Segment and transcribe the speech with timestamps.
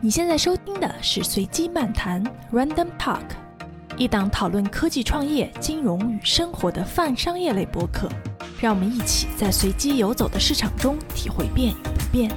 [0.00, 3.24] 你现在收听的是随机漫谈 （Random Talk），
[3.96, 8.08] 一档讨论科技创业、金融与生活的泛商业类播客。
[8.60, 12.30] 让我们一起在随机游走的市场中体会变与不变。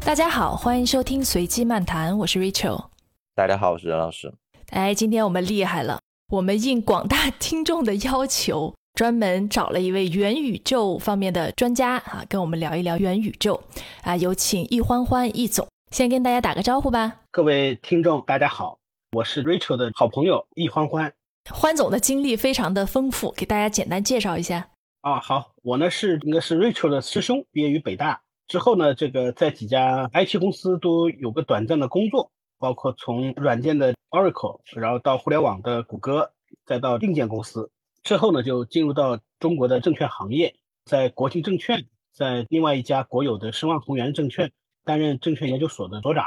[0.00, 2.86] 大家好，欢迎收听随机漫谈，我是 Rachel。
[3.34, 4.32] 大家好，我是任老师。
[4.70, 6.00] 哎，今天我们厉害了，
[6.30, 8.74] 我们应广大听众的要求。
[9.00, 13.58] 专门找了一位元宇宙方面的专家啊，跟我们聊一聊元宇宙
[14.02, 14.14] 啊。
[14.14, 17.22] 有请易欢欢易总，先跟大家打个招呼吧。
[17.30, 18.78] 各位听众，大家好，
[19.12, 21.10] 我是 Rachel 的好朋友易欢欢。
[21.50, 24.68] 欢总的经历非常的丰富，给大家简单介绍一下。
[25.00, 36.32] 啊，好，我呢是应该是 Rachel 的师兄，毕业于北大之后呢，这个在几家 IT 公司都有个短暂的工作，包括从软件的 Oracle，然后到互联网的谷歌，
[36.66, 37.70] 再到硬件公司。
[38.02, 44.52] 之后呢，就进入到中国的证券行业，在国信证券，在另外一家国有的申万宏源证券
[44.84, 46.26] 担任证券研究所的所长。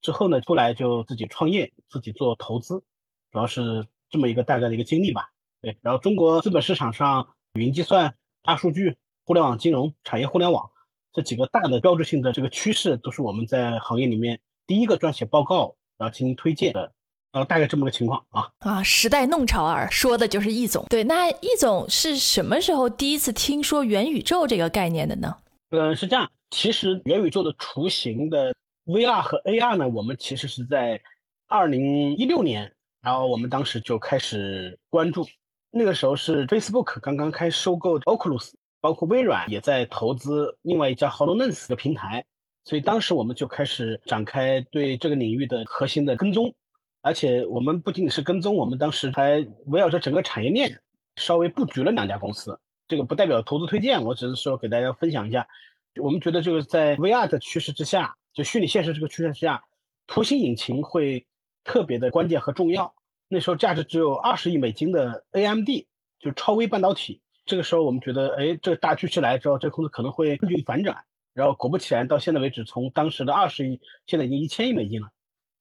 [0.00, 2.82] 之后呢，出来就自己创业，自己做投资，
[3.32, 5.30] 主要是这么一个大概的一个经历吧。
[5.60, 10.70] 对，然后中国资本市场上，云计算、大数据、互联网金融、产业互联网
[11.12, 16.92] 这几个大的标志性的这个趋势，都是我们在行业里面第一个撰写报告，然后进行推荐的。
[17.32, 18.82] 呃，大概这么个情况啊啊！
[18.82, 20.86] 时代弄潮儿说的就是易总。
[20.88, 25.36] 对，那易总是什么时候第一次听说元宇宙这个概念的呢？
[25.70, 28.54] 嗯，是这样，其实元宇宙的雏形的
[28.86, 30.98] VR 和 AR 呢，我们其实是在
[31.46, 35.26] 二零一六年，然后我们当时就开始关注。
[35.70, 42.24] 那个时候是 Facebook 刚刚开收购 Oculus，包括微软也在投资另外一家 Hololens 的平台，
[42.64, 46.54] 所以当时我们就开始展开对这个领域的核心的跟踪。
[47.00, 50.80] 而且我们不仅仅是跟踪，我们当时还围绕着整个产业链
[51.16, 52.58] 稍微布局了两家公司。
[52.86, 55.46] 这个不代表投资推荐，我只是说给大家分享一下。
[56.00, 59.62] 我们觉得就是在 VR 的趋势之下，就虚拟现实这个趋势之下，
[60.06, 61.26] 图形引擎会
[61.64, 62.94] 特别的关键和重要。
[63.28, 65.68] 那时候价值只有二十亿美金的 AMD
[66.18, 70.96] 就超微半导体，这个时候我们觉得，哎，这个大趋势来之后，这个公司可能会根据反转。
[71.34, 75.08] 然后果不其然，到现在为止，从当时的二十亿，现在已经一千亿美金了。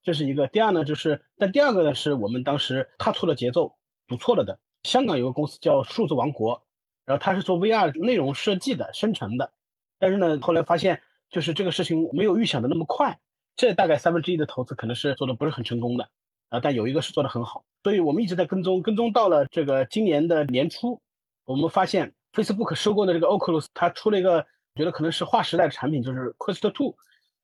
[0.08, 3.76] 这是一个，第二呢，就是但第二个呢，是我们当时踏错了节奏，
[4.08, 4.58] 补错了的。
[4.84, 6.64] 香港有个公司叫数字王国，
[7.04, 9.52] 然后它是做 VR 内容设计的、生成的，
[10.00, 13.20] 但是呢，后来发现就是这个事情没有预想的那么快，
[13.58, 16.08] 这大概三分之一的投资可能是做的不是很成功的
[16.48, 21.02] 啊，但有一个是做的很好，所以我们一直在跟踪，跟踪到了这个今年的年初，
[21.44, 26.96] 我们发现 Facebook 收购的这个 Oculus，它出了一个觉得可能是划时代的产品，就是 Quest Two。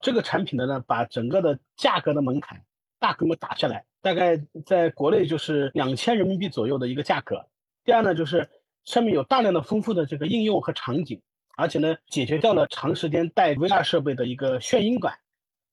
[0.04, 2.60] 这个产品的呢，把整个的价格的门槛
[2.98, 7.46] 大规模打下来，大概在国内就是两千人民币左右的一个价格。
[7.86, 8.50] 第二呢，就是
[8.84, 11.22] 上面有大量的丰富的这个应用和场景，
[11.56, 15.14] 而且呢，解决掉了长时间带 VR 设备的一个眩晕感，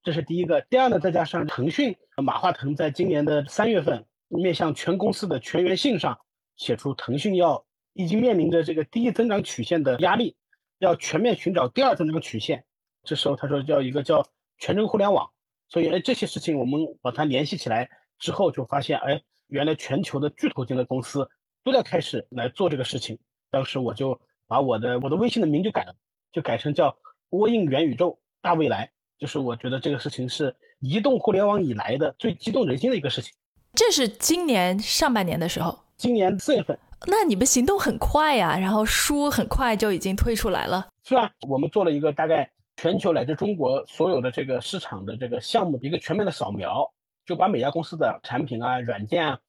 [0.01, 0.61] 这是第一个。
[0.69, 6.17] 第二呢，再加上腾讯马化腾在今年的三月份面向全公司的全员信上
[6.55, 10.37] 写出，腾讯要已经面临着这个第一增长曲线的压力，
[10.79, 12.63] 要全面寻找第二增长曲线。
[13.03, 14.25] 这时候他说叫一个叫
[14.57, 15.29] 全真互联网，
[15.69, 17.89] 所以哎这些事情我们把它联系起来
[18.19, 21.27] 之后，就发现哎原来全球的巨头型的公司
[21.63, 23.17] 都在开始来做这个事情。
[23.49, 25.93] 当时我就把我的我的微信的名就改了，
[26.31, 26.95] 就改成叫
[27.31, 28.91] 窝印元宇宙大未来。
[29.17, 33.31] 就是我觉得这个事情是移动互联网以来的最激动人心的一个事情。
[33.73, 36.77] 这是今年上半年的时候，今年四月份。
[37.07, 40.87] 那你们行动很快呀，然后书很快就已经推出来了。
[41.03, 42.51] 是啊，我们做了一个大概。
[42.81, 46.91] 全球乃至中国所有的这个市场的这个项目一个全面的扫描，
[47.27, 49.39] 就把每家公司的产品啊、软件啊、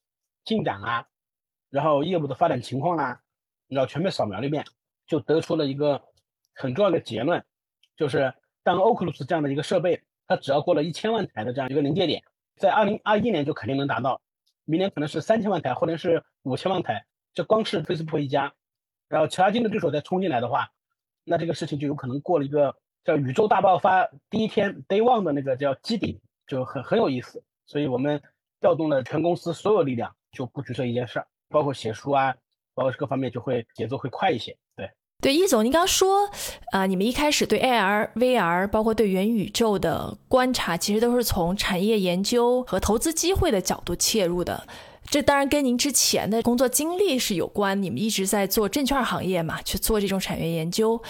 [0.45, 1.07] 进展啊，
[1.71, 3.23] 然后业务的发展情况啊，
[3.69, 4.63] 然后全面扫描了一遍，
[5.07, 6.03] 就得出了一个
[6.55, 7.43] 很重要的结论，
[7.97, 12.23] 就是当 Oculus 这样的一个设备，它只要过了一千万台的这样一个临界点，
[12.57, 14.21] 在二零二一年就肯定能达到，
[14.67, 18.53] 明年可能是三千万台或者是五千万台，这光是 Facebook 一家，
[19.09, 20.69] 然后其他竞争对手再冲进来的话，
[21.25, 22.77] 那这个事情就有可能过了一个。
[23.05, 28.23] 叫宇宙大爆发第一天 Day One 的那个叫基底就很很有意思，所以我们
[28.61, 32.35] 调动了全公司所有力量，就布局这一件事儿，包括写书啊，
[32.75, 34.57] 包括各方面就会节奏会快一些。
[34.77, 34.91] 对
[35.21, 36.29] 对，易总，您刚刚说
[36.73, 44.67] 啊，你们一开始对 AR、VR，包括对元宇宙的观察，其实都是从产业研究和投资机会的角度切入的。
[45.13, 51.03] 这当然跟您之前的工作经历是有关，你们一直在做证券行业嘛，去做这种产业研究。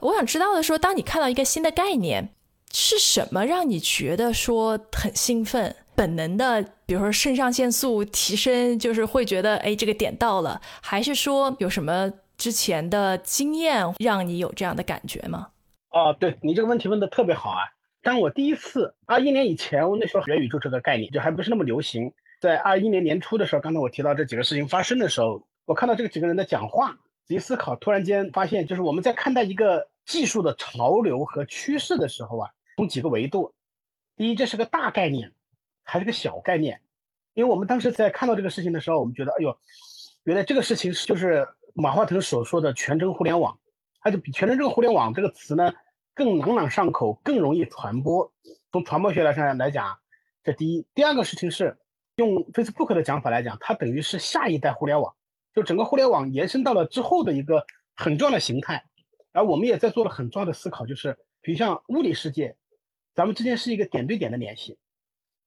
[0.00, 2.28] 我想知道的说，当你看到一个新的概念，
[2.70, 5.74] 是什么让你觉得说很兴奋？
[5.94, 15.48] 本能的，比如说肾上腺素提升，就是会觉得哎，这个点到了，还是说有什么之前的经验让你有这样的感觉吗？
[15.92, 17.62] 哦，对你这个问题问的特别好啊！
[18.02, 22.12] 当我第一次二一年以前，我那时候元宇宙这个概念就还不是那么流行。
[22.40, 33.52] 在二一年年初的时候，刚才我提到这几个事情发生的时候，我看到这个几个人的讲话，仔细思考，突然间发现，就是我们在看待一个技术的潮流和趋势的时候啊，从几个维度。
[34.16, 35.32] 第一，这是个大概念，
[35.82, 36.80] 还是个小概念？
[37.34, 39.58] 因为我们当时在看到这个事情的时候，我们觉得，哎呦，
[40.24, 43.58] 原来这个事情是就是马化腾所说的全真互联网，
[44.00, 45.72] 它就比全真这个互联网这个词呢。
[46.14, 48.32] 更朗朗上口，更容易传播。
[48.72, 49.98] 从传播学来上来讲，
[50.42, 50.86] 这第一。
[50.94, 51.76] 第二个事情是，
[52.16, 55.14] 用 Facebook 的讲法来讲，它等于是下一代互联网，
[55.54, 58.86] 就整个互联网延伸到了之后的一个很重要的形态。
[59.32, 62.56] 而我们也在做了很重要的思考，就是比如像物理世界，
[63.14, 64.78] 咱们之间是一个点对点的联系，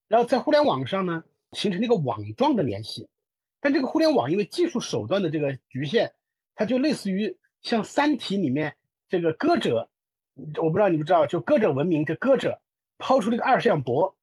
[0.07, 1.23] 然后在互联网上呢，
[1.53, 3.09] 形成了一个网状的联系。
[3.59, 6.13] 但这个互联网因为技术手段的这个局限，
[6.53, 8.75] 它就类似于像《三体》里面
[9.09, 9.89] 这个歌者。
[10.61, 12.61] 我不知道你们知道，就歌者文明，这歌者
[12.99, 14.15] 抛出了一个二向箔，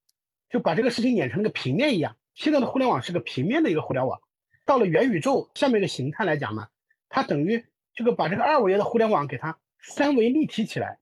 [0.48, 2.16] 就把这个事情演成了个平面一样。
[2.36, 4.20] 现在的互联网是个平面的一个互联网，
[4.66, 6.68] 到了元宇宙下面一个形态来讲呢，
[7.08, 10.98] 它等于这个把这个二维的互联网给它三维立体起来，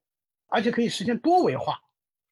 [0.47, 1.83] 而且可以实现多维化。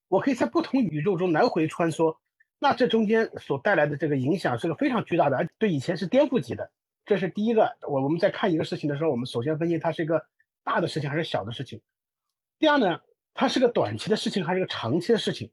[0.07, 2.17] 我可以在不同宇宙中来回穿梭，
[2.61, 6.71] 那这中间所带来的这个影响是个非常巨大的，而对以前是颠覆级的。
[7.05, 7.77] 这是第一个。
[7.89, 10.25] 我我们在看一个事情的时候，我们首先分析它是一个
[10.63, 11.81] 大的事情还是小的事情。
[12.61, 13.01] 第二呢，
[13.35, 15.51] 它是个短期的事情还是个长期的事情？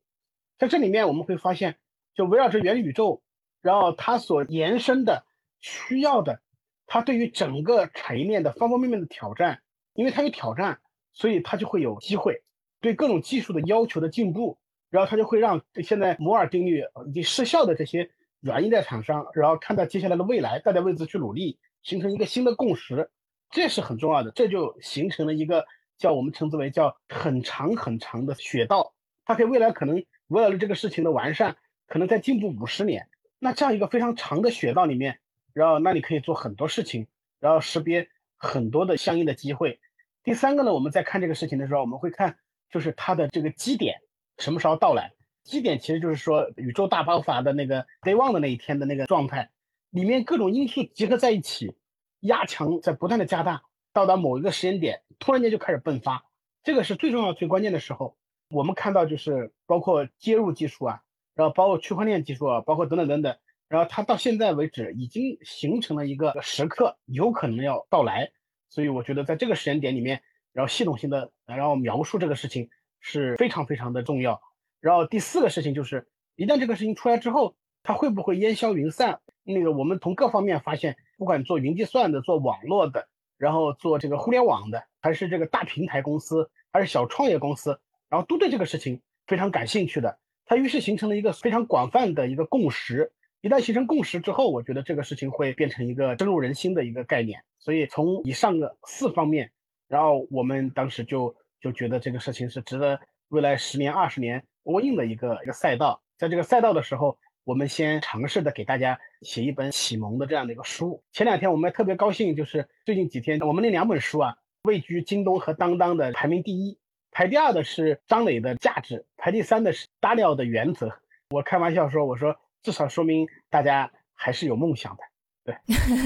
[0.60, 1.78] 在这里面我们会发现，
[2.14, 3.24] 就围绕着元宇宙，
[3.62, 5.26] 然后它所延伸的
[5.60, 6.42] 需要的，
[6.88, 9.62] 它对于整个产业链的方方面面的挑战，
[9.94, 10.80] 因为它有挑战，
[11.14, 12.44] 所以它就会有机会，
[12.82, 14.58] 对各种技术的要求的进步，
[14.90, 23.10] 然后它就会让现在摩尔定律已经失效的这些软硬件厂商，然后看到接下来的未来，大家为此去努力，形成一个新的共识，
[23.50, 25.66] 这是很重要的，这就形成了一个。
[26.00, 28.94] 叫我们称之为叫很长很长的雪道，
[29.26, 31.58] 它可以未来可能为了这个事情的完善，
[31.88, 33.10] 可能再进步五十年。
[33.40, 35.20] 那这样一个非常长的雪道里面，
[35.54, 37.08] 然后那你可以做很多事情，
[37.40, 39.80] 然后识别很多的相应的机会。
[40.24, 42.38] 第三个呢，我们在看这个事情的时候，我们会看
[42.70, 44.02] 就是它的这个基点
[44.38, 45.14] 什么时候到来。
[45.44, 49.50] 基点其实就是说宇宙大爆发的那个 day one 的那一天的那个状态，
[49.90, 51.76] 里面各种因素结合在一起，
[52.20, 53.64] 压强在不断的加大。
[53.92, 56.26] 到达某一个时间点，突然间就开始迸发，
[56.62, 58.16] 这个是最重要、最关键的时候。
[58.52, 61.02] 我们看到就是包括接入技术啊，
[61.40, 63.38] 然后包括区块链技术啊，包括等等等等，
[63.70, 68.30] 然后它到现在为止已经形成了一个时刻，有可能要到来。
[68.68, 70.22] 所以我觉得在这个时间点里面，
[70.52, 72.70] 然后系统性的然后描述这个事情
[73.00, 74.42] 是非常非常的重要。
[74.82, 79.22] 然后第四个事情就是，一旦这个事情出来之后，它会不会烟消云散？
[79.46, 83.08] 那个我们从各方面发现，不管做云计算的、做网络的。
[83.38, 90.20] 然后做这个互联网的，还是这个大平台公司，还是小创业公司，然后都对这个事情非常感兴趣的。
[90.50, 93.12] 它于是形成了一个非常广泛的一个共识。
[93.42, 97.44] 一旦形成共识之后，我觉得这个事情会变成一个深入人心的一个概念。
[97.60, 99.52] 所以从以上的四方面，
[99.88, 106.02] 然后我们当时就就觉得这个事情是值得未来十年、二十年播映的一个一个赛道。
[106.18, 107.18] 在这个赛道的时候。
[107.46, 111.02] 我们先尝试的给大家写一本启蒙的这样的一个书。
[111.12, 114.36] 前两天我们特别高兴，就是最近几天我们那两本书啊，
[114.66, 116.78] 位居京东和当当的排名第一，
[117.12, 120.92] 排第二的是张磊的价值，排第三的是达里奥的原则。
[121.32, 125.04] 我开玩笑说，我说至少说明大家还是有梦想的。
[125.46, 125.56] 对，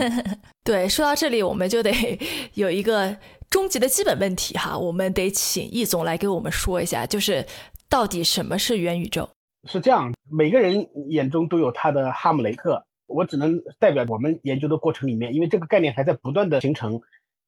[0.63, 1.91] 对，说到这里，我们就得
[2.55, 3.17] 有一个
[3.49, 7.45] 终极的基本问题哈，我们得请易总来给我们说一下，就是
[7.89, 9.29] 到底什么是元宇宙？
[9.67, 12.85] 是这样，每个人眼中都有他的哈姆雷特。
[13.05, 17.01] 我只能代表我们研究的过程里面，因为这个概念还在不断的形成。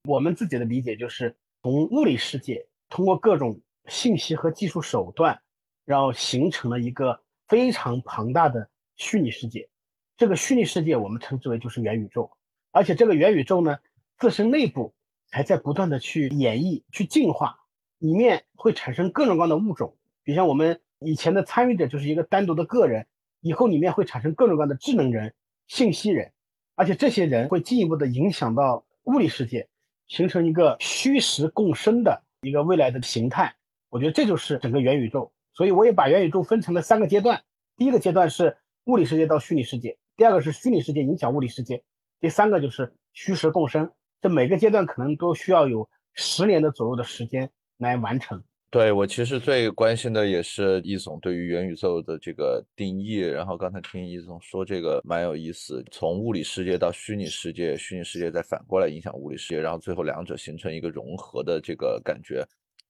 [0.07, 5.41] 我们自己的理解就是，从物理世界通过各种信息和技术手段，
[5.85, 9.69] 然后形成了一个非常庞大的虚拟世界。
[10.17, 12.31] 这个虚拟世界我们称之为就是元宇宙。
[12.71, 13.77] 而且这个元宇宙呢，
[14.17, 14.93] 自身内部
[15.29, 17.59] 还在不断的去演绎、去进化，
[17.99, 20.79] 里面会产生各种各样的物种，比如像我们。
[20.99, 23.05] 以前的参与者就是一个单独的个人，
[23.41, 25.35] 以后里面会产生各种各样的智能人、
[25.67, 26.31] 信息人，
[26.73, 29.67] 而且这些人会进一步的影响到物理世界，
[30.07, 33.55] 形成一个虚实共生的一个未来的形态。
[33.89, 35.31] 我觉得这就是整个元宇宙。
[35.53, 37.41] 所以我也把元宇宙分成了三个阶段：
[37.77, 41.77] 第一个阶段是物理世界到虚拟世界；第二个是虚拟世界影响物理世界；
[42.19, 43.91] 第三个就是虚实共生。
[44.21, 48.43] 这每个阶段可能都需要有十年的左右的时间来完成。
[48.75, 62.45] 对我其实最关心的也是易总对于元宇宙的这个定义，然后刚才听易总说这个蛮有意思，从物理世界到虚拟世界，虚拟世界再反过来影响物理世界，然后最后两者形成一个融合的这个感觉。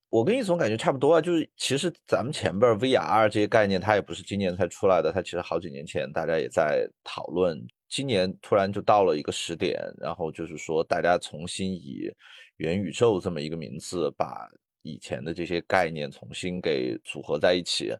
[0.09, 12.11] 我跟易总感觉差不多啊，就是其实咱们前边 VR 这些概念，它也不是今年才出来的，它其实好几年前大家也在讨论，今年突然就到了一个时点，然后就是说大家重新以
[12.57, 14.49] 元宇宙这么一个名字，把
[14.85, 17.91] 以前的这些概念重新给组合在一起，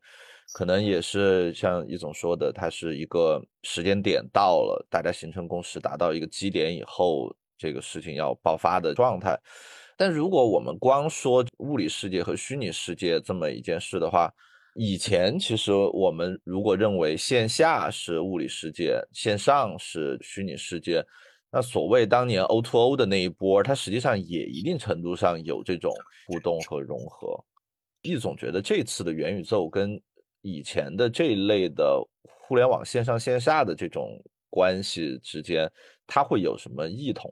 [0.54, 9.38] 可能也是像易总说的，它是一个时间点到了，大家形成共识，达到一个基点以后，这个事情要爆发的状态。
[9.98, 14.32] 但如果我们光说物理世界和虚拟世界这么一件事的话，
[14.76, 21.04] 以前其实我们如果认为线下是物理世界，线上是虚拟世界，
[21.56, 25.90] 那所谓当年 O2O O 的那一波，它实际上也一定程度上有这种
[26.28, 27.42] 互动和融合。
[28.02, 29.98] 易总觉得这次的元宇宙跟
[30.42, 35.72] 以前的这一类的互联网线上线下的这种关系之间，
[36.06, 37.32] 它会有什么异同？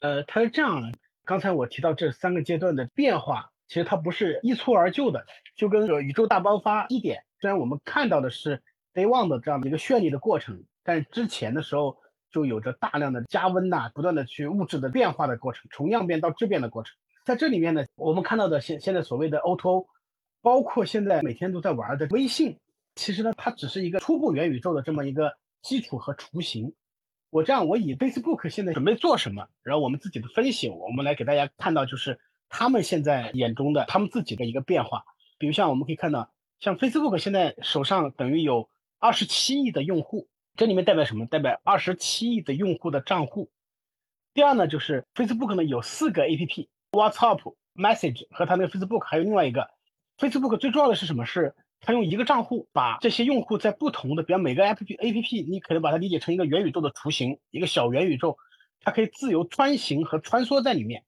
[0.00, 0.96] 呃，它是这样的。
[1.24, 5.26] 刚才我提到这三个阶段的变化，其实它不是一蹴而就的，
[5.56, 7.24] 就跟宇宙大爆发一点。
[7.40, 8.62] 虽然我们看到的是
[8.94, 11.98] Day One 的这样的一个绚丽的过程，但之前的时候
[12.34, 16.96] 就有着大量的加温呐，不断的去物质的变化的过程，从量变到质变的过程。
[17.24, 19.86] 在这里面呢，我们看到的现现在所谓的 O2O，
[20.42, 22.58] 包括现在每天都在玩的微信，
[22.96, 26.74] 其实呢，它只是一个初步元宇宙的这么一个基础和雏形。
[27.30, 35.04] 我这样，我以 Facebook 现在准备做什么，然后我们自己的分析，我们来给大家看到，就是他们现在眼中的他们自己的一个变化。
[35.38, 41.26] 比如像我们可以看到，像 Facebook 现在手上等于有二十七亿的用户，这里面代表什么？
[41.26, 43.50] 代表二十七亿的用户的账户。
[44.34, 49.68] 第二呢，就是 Facebook 呢有四个 APP，WhatsApp、Message 和它那个 Facebook，还有另外一个
[50.16, 51.26] Facebook 最重要的是什么？
[51.26, 58.38] 是他用一个账户把这些用户在不同的，比方每个 A P P A P P，你可能把它理解成一个元宇宙的雏形，一个小元宇宙，
[58.80, 61.04] 它可以自由穿行和穿梭在里面。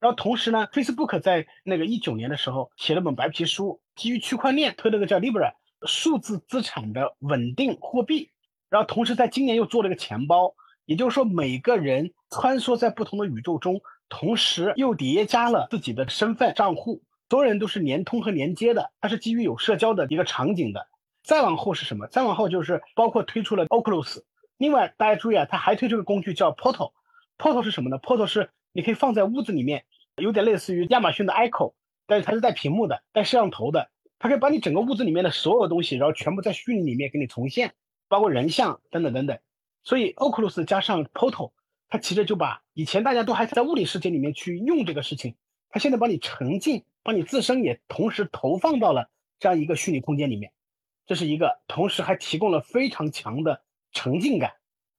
[0.00, 5.54] 然后同时呢，Facebook 在那个一九年的时候写了本白皮书，基于区块链推了个叫 Libra
[5.86, 8.31] 数字资产的稳定货币。
[8.72, 10.54] 然后同时在今年又做了一个钱包，
[10.86, 17.02] 也就是说每个人穿梭在不同的宇宙中，同时又叠加了自己的身份账户。
[17.28, 20.86] 所有人都是连通和连接的，它是基于有社交的一个场景的。
[21.22, 22.06] 再往后是什么？
[22.06, 24.22] 再往后就是包括推出了 Oculus。
[24.56, 26.92] 另外，大家注意啊，它还推出个工具叫 Portal。
[27.36, 29.84] Portal 是什么呢？Portal 是你可以放在屋子里面，
[30.16, 31.74] 有点类似于亚马逊的 Echo，
[32.06, 37.74] 但是它是带屏幕的、带摄像头的，它可以把你整个屋子里面的所有东西，然后全部在虚拟里面给你重现，
[38.12, 39.38] 包括人像等等等等。
[39.82, 41.50] 所以 Oculus 加上 Portal，
[41.88, 45.34] 它其实就把以前大家都还在物理世界里面去用这个事情，
[45.70, 46.84] 它现在把你沉浸。
[47.04, 50.52] 把你自身也同时投放到了这样一个虚拟空间里面，
[51.04, 54.52] 这是一个，同时还提供了非常强的沉浸感。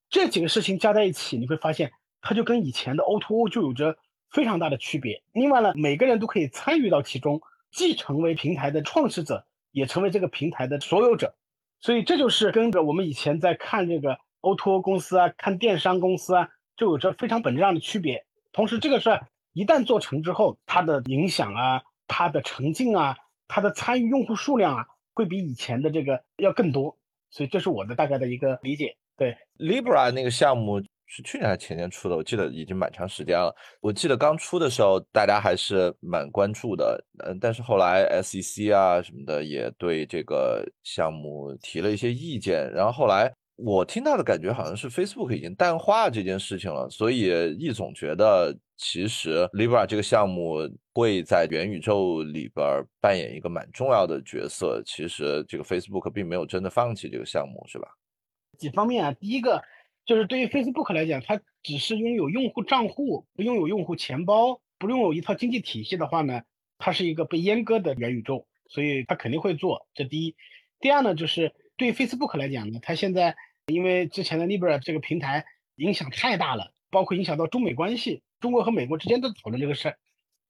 [0.10, 3.96] 这几个事情加在一起，你会发现它就跟以前的 O2O 就有着
[4.30, 5.24] 非常大的区别。
[5.32, 7.42] 另外呢，每个人都可以参与到其中，
[7.72, 11.34] 既成为平台的创始者，也成为这个平台的所有者。
[11.84, 16.48] 所以这就是跟着我们以前在看这个 O2O 公司啊，看电商公司啊，
[16.78, 18.26] 就有着非常本质上的区别。
[18.54, 21.84] 同时，这个事儿一旦做成之后，它的影响啊。
[22.06, 26.98] 它的沉浸啊，它的参与用户数量啊，会比以前的这个要更多，
[27.32, 28.98] 所以这是我的大概的一个理解。
[29.18, 33.54] 对，Libra 那个项目是去年还是前年出的，我记得已经蛮长时间了。
[33.82, 43.34] 我记得刚出的时候，大家还是蛮关注的，嗯，但是后来 SEC 啊什么的也对这个项目提了一些意见，然后后来。
[43.56, 54.82] 我听到的感觉好像是 Facebook 已经淡化这件事情了，所以易总觉得其实 Libra 这个项目会在元宇宙里边扮演一个蛮重要的角色。
[54.84, 57.88] 其实这个 Facebook 并没有真的放弃这个项目，是吧？
[58.58, 59.62] 几方面啊，第一个
[60.06, 66.44] 就是对于 Facebook 来讲，它只是拥有用户账户，不拥有用户钱包，不拥有一套经济体系的话呢，
[66.78, 69.88] 它是一个被阉割的元宇宙，所以它肯定会做。
[69.94, 70.36] 这第一。
[70.80, 71.54] 第二呢，就是。
[71.76, 75.44] 对 Facebook 来讲呢，它现在因为之前的 Libra 这个平台
[75.76, 79.98] 影响太大了，包括影响到中美关系，中国和美国之间都讨论这个事儿，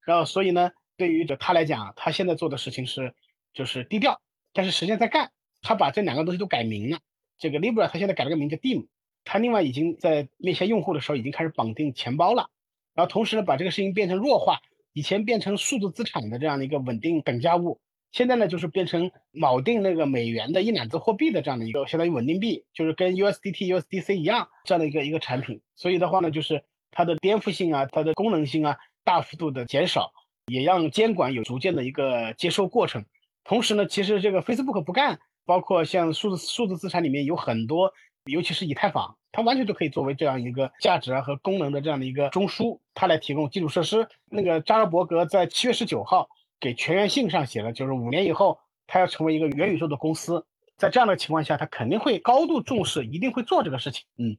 [0.05, 3.15] 然后所以呢，对于他来讲，他现在做的事情是
[3.53, 5.31] 就是低调，但是实际上在干，
[5.61, 6.99] 他把这两个东西都改名了。
[7.37, 8.87] 这个 Libra 他现在改了个名叫 Dim，
[9.25, 12.49] 他另外已经在面向用户的时候已经开始绑定钱包了，
[12.93, 14.59] 然后同时呢，把这个事情变成弱化，
[14.93, 17.79] 以前变成数字资产的这样的一个稳定等价物。
[18.11, 25.61] 现在呢，就是变成锚定那个美元的一两只货币的这样的一个相当于稳定币，就是跟 USDT、USDC 一样这样的一个一个产品。
[25.75, 30.11] 所以的话呢，就是它的颠覆性啊，它的功能性啊，大幅度的减少，
[30.45, 33.03] 也让监管有逐渐的一个接受过程。
[33.43, 37.91] 同时呢，其实这个 Facebook 不干，包括像数字数字资产里面有很多，
[38.25, 44.07] 尤其是以太坊，它完全就可以作为这样一个价值和功能的这样的一个中枢，它来提供基础设施。
[44.29, 46.29] 那个扎克伯格在七月十九号。
[46.59, 50.45] 给全员信上写了，就是五年以后他要成为一个元宇宙的公司。
[50.77, 54.05] 在这样的情况下，他肯定会高度重视，一定会做这个事情。
[54.17, 54.37] 嗯。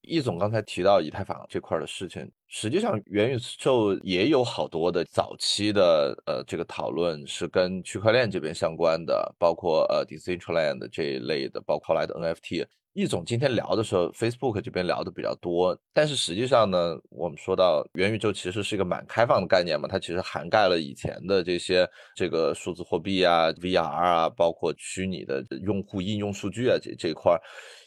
[0.00, 12.66] 易总刚才提到以太坊这块的事情，实际上元宇宙也有好多的早期的呃这个讨论是跟区块链这边相关的，包括呃 Decentraland 这一类的，包括后来的 NFT。
[12.98, 27.40] 易总今天聊的时候，Facebook 这边聊的比较多，但是实际上呢，我们说到元宇宙其实是一个蛮开放的概念嘛，它其实涵盖了以前的这些这个数字货币啊、VR 啊，包括虚拟的用户应用数据啊这这块。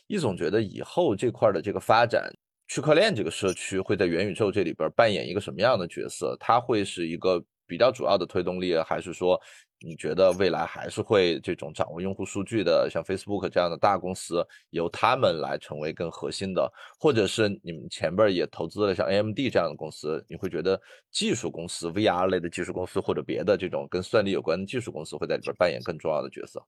[0.08, 2.32] 易总觉得以后这块的这个发展，
[2.70, 6.38] 区块链这个社区会在元宇宙这里边扮演一个什么样的角色？
[6.40, 9.38] 它会是一个比较主要的推动力，还是说
[9.84, 26.64] 你觉得未来还是会这种掌握用户数据的，像 Facebook 这样的大公司由他们来成为更核心的，或者是你们前边也投资了像 AMD 这样的公司，你会觉得技术公司、VR 类的技术公司或者别的这种跟算力有关的技术公司会在里边扮演更重要的角色？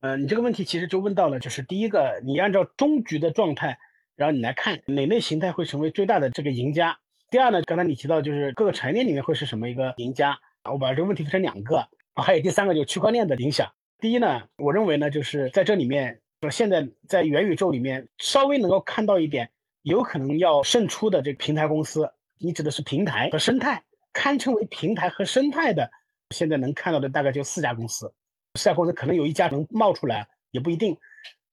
[0.00, 3.78] 呃，你这个问题其实就问到了，就是第一个，你按照终局的状态，
[4.16, 6.98] 然后你来看哪类形态会成为最大的这个赢家。
[7.30, 10.38] 第二呢，刚才你提到就是各个产业链里面会是什么一个赢家？
[10.64, 11.88] 我把这个问题分成两个
[12.22, 13.72] 还有第三个就是区块链的影响。
[13.98, 16.20] 第一呢，我认为呢，就是在这里面，
[16.50, 19.50] 现在在元宇宙里面稍微能够看到一点，
[19.82, 23.82] 有可能要胜出的这个平台公司，你指的是平台和生态，
[24.12, 25.90] 堪称为平台和生态的，
[26.30, 28.12] 现在能看到的大概就四家公司。
[28.54, 30.96] 四家公司可能有一家能冒出来，也不一定。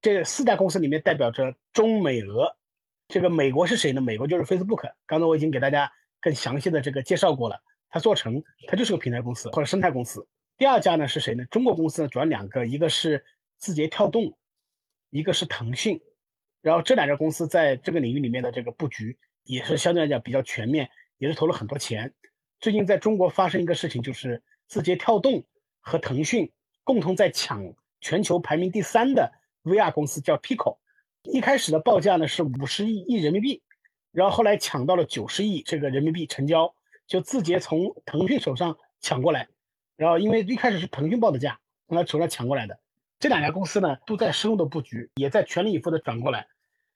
[0.01, 2.55] 这四家公司里面代表着中美俄。
[3.07, 4.01] 这个美国是谁呢？
[4.01, 4.91] 美国就是 Facebook。
[5.07, 5.91] 刚才我已经给大家
[6.21, 7.61] 更详细的这个介绍过了。
[7.89, 10.27] 它做成，它就是个平台公司或者生态公司。
[10.57, 11.45] 第二家呢是谁呢？
[11.45, 13.25] 中国公司呢主要两个，一个是
[13.57, 14.37] 字节跳动，
[15.09, 16.01] 一个是腾讯。
[16.61, 22.13] 然后这两家公司在这个领域里面的这个布局也是相对来讲比较全面，也是投了很多钱。
[22.59, 25.43] 最近在中国发生一个事情，就是字节跳动
[25.79, 26.51] 和腾讯。
[26.83, 29.33] 共同在抢全球排名第三的
[29.63, 30.77] VR 公司叫 Pico，
[31.23, 33.63] 一开始的报价呢是五十亿亿人民币，
[34.11, 36.75] 然后后来抢到了九十亿这个人民币成交，
[37.07, 39.47] 就字节从腾讯手上抢过来，
[39.97, 42.79] 然后因为一开始是腾讯报的价，从他手上抢过来的，
[43.19, 46.47] 这两家公司呢都在深入的布局，也在全力以赴的转过来。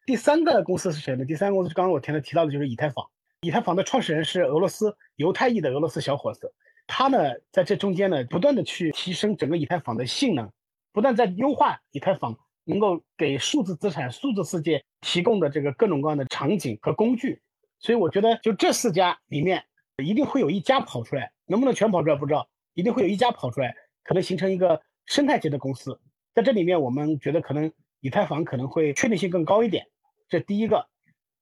[0.06, 1.24] 第三个公司是谁呢？
[1.26, 3.06] 第三个公司刚刚我前面提到的就是以太坊，
[3.42, 6.54] 以太坊的创始人是俄罗斯犹太裔的俄罗斯小伙子。
[6.88, 7.18] 他呢，
[7.52, 10.52] 在这中间呢，不断的去提升整个以太坊的性能，
[10.92, 17.42] 不断在优化以太坊能够给数字资产、数字世界提供的这个各种各样的场景和工具。
[17.78, 19.64] 所以我觉得，就这四家里面，
[20.04, 26.00] 一定会有一家跑出来，能不能全跑出来不知道，一定会有一家跑出来，可能形成一个生态级的公司。
[26.34, 29.88] 在这里面，我们觉得可能以太坊可能会确定性更高一点。
[30.30, 30.88] 这第一个。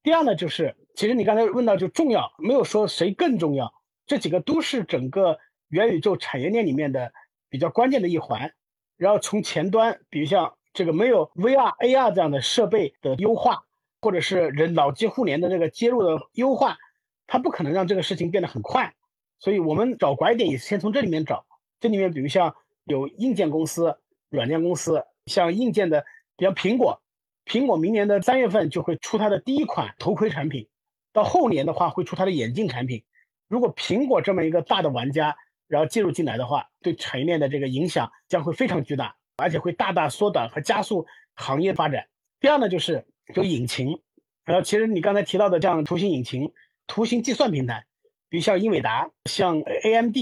[0.02, 3.72] 第二呢，就是其实你刚才问到就重要，没有说谁更重要。
[4.06, 7.12] 这几个都是整个元宇宙产业链里面的
[7.48, 8.52] 比较关键的一环。
[8.96, 13.64] 然后从前端，比如像这个没有 VR、AR 这样的设备的优化，
[14.00, 16.78] 或者是人脑机互联的这个接入的优化，
[17.26, 18.94] 它不可能让这个事情变得很快。
[19.38, 21.46] 所以我们找拐点也是先从这里面找。
[21.80, 23.98] 这里面比如像有硬件公司、
[24.30, 26.04] 软件公司，像硬件的，
[26.36, 27.00] 比如苹果，
[27.44, 30.68] 苹果明年的三月份就会出它的第一款头盔产品，
[31.12, 33.04] 到后年的话会出它的眼镜产品。
[33.48, 35.36] 如果苹果这么一个大的玩家，
[35.68, 42.08] 然后介入进来的话，对产业链的这个影响将会非常巨大，而且会大大缩短和加速行业发展。
[42.40, 44.00] 第二呢，就是就引擎，
[44.44, 46.52] 然后其实你刚才提到的这样图形引擎、
[46.86, 47.86] 图形计算平台，
[48.28, 50.16] 比如像英伟达、像 AMD，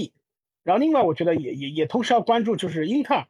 [0.63, 3.27] 然后另外我觉得也也也同时要关注就是英特尔，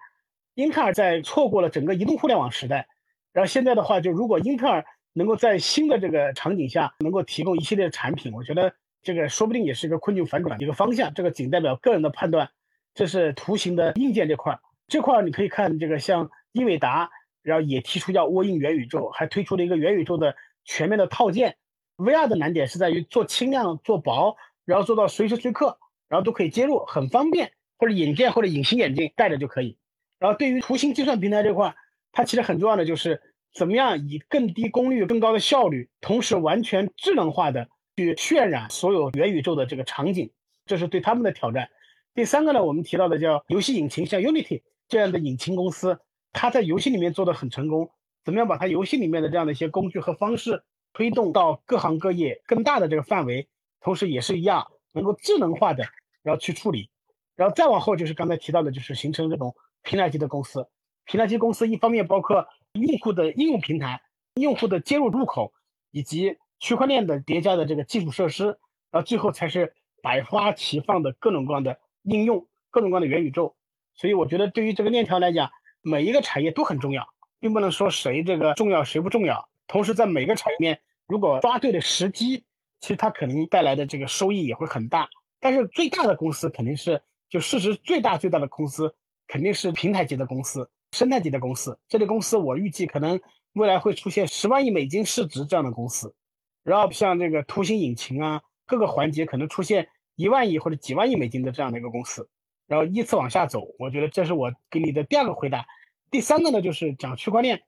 [0.55, 2.87] 英特尔在错过了整个移动互联网时代，
[3.33, 8.73] 然后现在的话，就如果英特尔能够在新的这个场景下能够提供一系列的产品，我觉得。
[9.03, 12.49] 这个说不定也是一个困境反转的一个方向，这个仅代表个人的判断。
[12.93, 17.09] 这是图形的硬件这块，这块你可以看这个像英伟达，
[17.41, 20.35] 然后也提出要窝印元宇宙，还推出了一个元宇宙的
[20.65, 21.55] 全面的套件。
[21.95, 24.35] VR 的难点是在于做轻量、做薄，
[24.67, 29.77] 然后做到随时随刻，然后都可以接入，很方便，或者眼镜或者隐形眼镜戴着就可以。
[30.19, 31.73] 然后对于图形计算平台这块，
[32.11, 33.21] 它其实很重要的就是
[33.53, 37.69] 怎么样以更低功率、更高的效率，同时完全智能化的。
[37.99, 40.29] 去渲染所有元宇宙的这个场景，
[40.67, 41.69] 这是对他们的挑战。
[42.13, 45.99] 第三个呢，我们提到的叫游戏引擎，像 Unity 这样的引擎公司，
[46.31, 47.89] 它在游戏里面做的很成功。
[48.23, 50.61] 怎么样把它游戏里面的这样的一些工具和方式
[50.93, 53.47] 推动到各行各业更大的这个范围，
[53.81, 55.83] 同时也是一样能够智能化的，
[56.23, 56.89] 然后去处理。
[57.35, 60.67] 然后再往后就是刚才提到的，就是形成这种平台级的公司。
[61.05, 64.01] 平台级公司一方面包括用户的应用平台、
[64.35, 65.53] 用户的接入入口
[65.91, 66.37] 以及。
[66.59, 68.45] 区块链的叠加的这个基础设施，
[68.89, 72.47] 然后最后才是百花齐放的各种各样的应用。
[72.71, 73.55] 各种各样的元宇宙。
[73.93, 75.51] 所以我觉得对于这个链条来讲，
[75.83, 77.07] 每一个产业都很重要，
[77.39, 79.47] 并不能说谁这个重要谁不重要。
[79.67, 82.43] 同时，在每个产业面，如果抓对了时机，
[82.79, 85.09] 其实它可能带来的这个收益也会很大。
[85.39, 88.95] 但是最大的公司肯定是就市值最大最大的公司，
[89.27, 91.77] 肯定是平台级的公司、生态级的公司。
[91.87, 93.19] 这类公司我预计可能
[93.53, 96.15] 未来会出现十万亿美金市值这样的公司。
[96.63, 102.29] 然后像这个图形引擎啊，各个环节可能出现一万亿或者几万亿美金的这样的一个公司。
[102.67, 105.65] 然后依次往下走，我觉得这是我给你的第二个回答。
[106.11, 107.63] 第三个呢，就是讲区块链，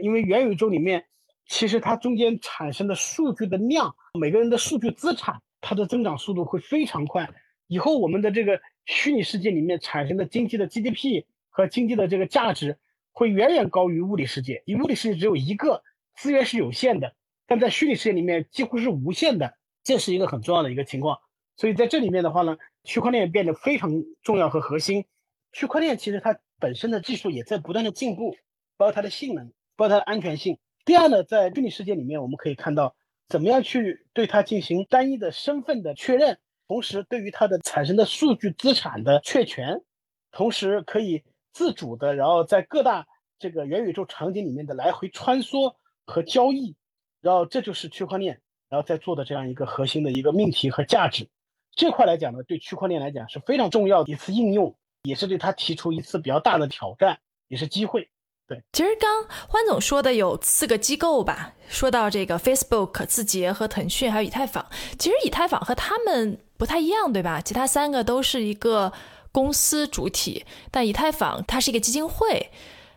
[0.00, 1.06] 因为元宇宙里面
[1.50, 7.28] 其实它中间产生的数据的量，每个人的数据资产，它的增长速度会非常快。
[7.66, 12.78] 以后我们的这个虚拟世界里面产生的经济的 GDP 和经济的这个价值，
[13.10, 14.62] 会远远高于物理世界。
[14.64, 15.82] 因为物理世界只有一个
[16.14, 17.16] 资源是有限的，
[17.48, 21.18] 但在虚拟世界里面几乎是无限的，这是一个很重要的一个情况。
[21.56, 23.90] 所以在这里面的话呢，区块链变得非常
[24.22, 25.04] 重要和核心。
[25.50, 28.36] 区块链其实它本身的技术也在不断的进步，
[28.76, 30.56] 包括它的性能，包括它的安全性。
[30.84, 32.94] 第二呢，在虚拟世界里面，我们可以看到
[33.28, 36.38] 怎么样去对它进行单一的身份的确认。
[36.66, 39.82] 同时，对于它的产生的数据资产的确权，
[40.30, 43.08] 同时可以自主的，然后在各大
[43.40, 45.74] 这个元宇宙场景里面的来回穿梭
[46.06, 46.76] 和交易，
[47.20, 51.28] 然后这就是区块链，然后在做的这样一个核心的一个命题和价值。
[51.72, 58.08] 这块来讲呢，对区块链来讲是非常重要的一次应用，也是对它提出一次比较大的挑战，也是机会。
[58.50, 64.66] 对，其实刚欢总说的有四个机构吧，说到这个 Facebook、字节和腾讯，还有以太坊。
[64.98, 66.40] 其实以太坊和他们。
[66.60, 67.40] 不太一样，对吧？
[67.40, 68.92] 其他三个都是一个
[69.32, 72.50] 公司主体，但以太坊它是一个基金会，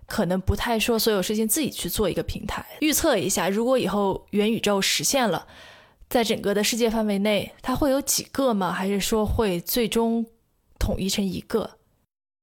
[0.05, 2.65] 可能不太说所有事情自己去做一个平台。
[2.81, 5.47] 预测一下，如果以后元宇宙实现了，
[6.09, 8.73] 在整个的世界范围内，它会有几个吗？
[8.73, 10.25] 还是说会最终
[10.77, 11.77] 统一成一个？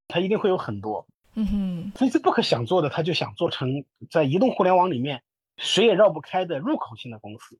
[0.08, 1.06] 它一定会有很多。
[1.34, 5.22] 嗯哼，Facebook 想做的，他就想做成在移动互联网里面
[5.56, 7.58] 谁也绕不开的入口性的公司，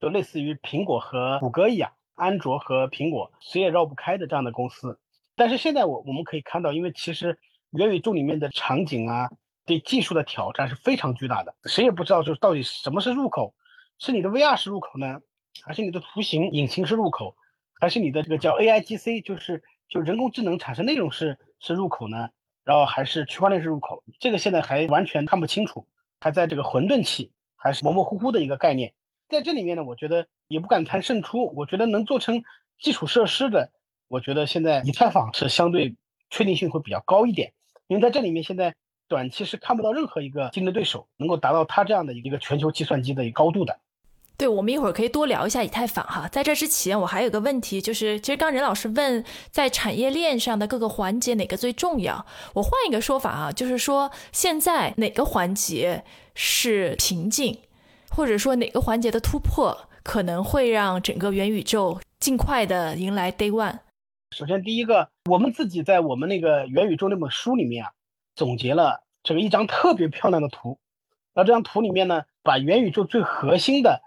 [0.00, 1.92] 就类似于苹果和谷歌一样。
[2.14, 5.00] 安卓和苹果谁也绕不开的这样的公司，
[5.34, 7.38] 但是现在我我们可以看到，因为其实
[7.70, 9.30] 元宇宙里面的场景啊，
[9.64, 13.54] 对技术的挑战是非常巨大的，谁也不知道就是到底什么是入口，
[13.98, 15.22] 是你的 VR 是入口呢，
[15.64, 17.34] 还是你的图形引擎是入口，
[17.80, 22.28] 还是你的这个叫 AIGC，就是就人工智能产生内容是是入口呢？
[22.64, 25.86] 然后还是区块链是入口，这个现在还完全看不清楚，
[26.20, 28.92] 还在这个混沌期，还是模模糊糊的一个概念。
[29.28, 31.52] 在这里面呢，我觉得也不敢谈胜出。
[31.56, 32.42] 我觉得能做成
[32.78, 33.70] 基础设施的，
[34.08, 35.96] 我觉得现在以太坊是相对
[36.30, 37.52] 确定性会比较高一点。
[37.86, 38.74] 因为在这里面，现在
[39.08, 43.80] 短期是看不到任何一个竞争对手能够达到它这样的一个全球计算机的一个高度的。
[44.36, 46.28] 对，我们一会儿可以多聊一下以太坊哈。
[46.28, 57.58] 在这之前，我还有个问题，就是其实刚任老师问在产业链上的各个环节哪个最重要，我换一个说法啊，就是说现在哪个环节是瓶颈？
[58.10, 63.78] 或者说哪个环节的突破可能会让整个元宇宙尽快的迎来 Day One？
[64.36, 67.92] 首先，第一个，我们自己在我们那个元宇宙那本书里面啊，
[68.34, 70.78] 总结了这个一张特别漂亮的图。
[71.34, 74.02] 那这张图里面呢，把元宇宙最核心的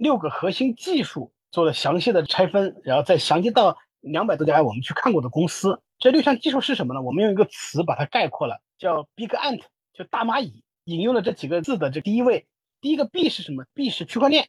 [0.00, 5.82] 六个核心技术做了详细的拆分，然后再详细到两百多家我们去看过的公司。
[5.98, 7.02] 这六项技术是什么呢？
[7.02, 9.60] 我们用一个词把它概括了，叫 Big Ant，
[9.92, 10.64] 就大蚂蚁。
[10.84, 12.46] 引用了这几个字的这第一位。
[12.80, 14.48] 第一个 B 是什么？B 是区块链，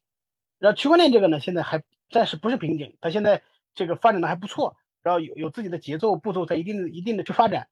[0.57, 3.43] 然后区块链这个呢，现在还暂时不是瓶颈，它现在
[3.75, 7.67] 这个发展的还不错，然后有有自己的节奏步骤在一定一定的去发展。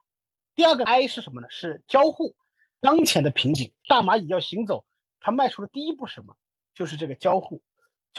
[0.53, 1.47] 第二个 I 是什么呢？
[1.49, 2.35] 是交互，
[2.81, 4.83] 当前的瓶颈，大蚂蚁要行走，
[5.21, 6.35] 它迈出的第一步什么？
[6.75, 7.61] 就是这个交互。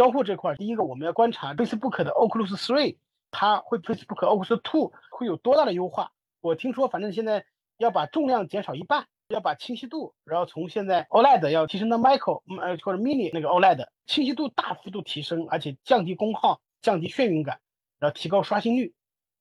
[0.01, 2.97] 交互这块，第一个我们要观察 Facebook 的 Oculus Three，
[3.31, 6.13] 它会 Facebook Oculus Two 会有多大的优化？
[6.41, 7.45] 我听说，反正现在
[7.77, 9.07] 要把重量减少一半。
[9.29, 17.61] 要把清晰度，然后从现在 OLED 要提升到 Micro 呃或者 Mini 那个 OLED，清晰度大幅度提升，而且降低功耗、降低眩晕感，
[18.01, 18.93] 然后提高刷新率。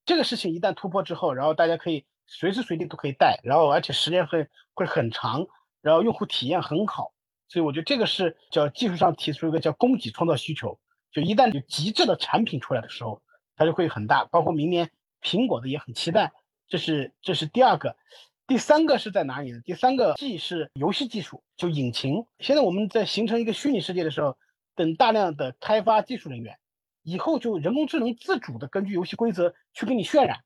[0.05, 5.47] 这个事情一旦突破之后，然后大家可以随时随地都可以戴，然后而且时间会会很长，
[5.81, 7.11] 然后用户体验很好。
[7.49, 10.79] 所以我觉得这个是叫技术上提出一个叫供给创造需求。
[11.11, 13.21] 就一旦有极致的产品出来的时候，
[13.55, 14.23] 它就会很大。
[14.25, 16.31] 包括明年苹果的也很期待。
[16.67, 17.97] 这是这是第二个。
[18.45, 19.59] 第三个是在哪里呢？
[19.65, 22.25] 第三个既是游戏技术，就引擎。
[22.39, 24.37] 现在我们在形成一个虚拟世界的时候，
[24.75, 26.57] 等大量的开发技术人员，
[27.03, 30.39] 以后就人工智能自主的根据游戏规则去给你渲染。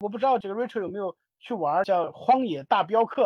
[0.00, 3.22] 我不知道这个 Rachel 有没有去玩叫《荒野大镖客》，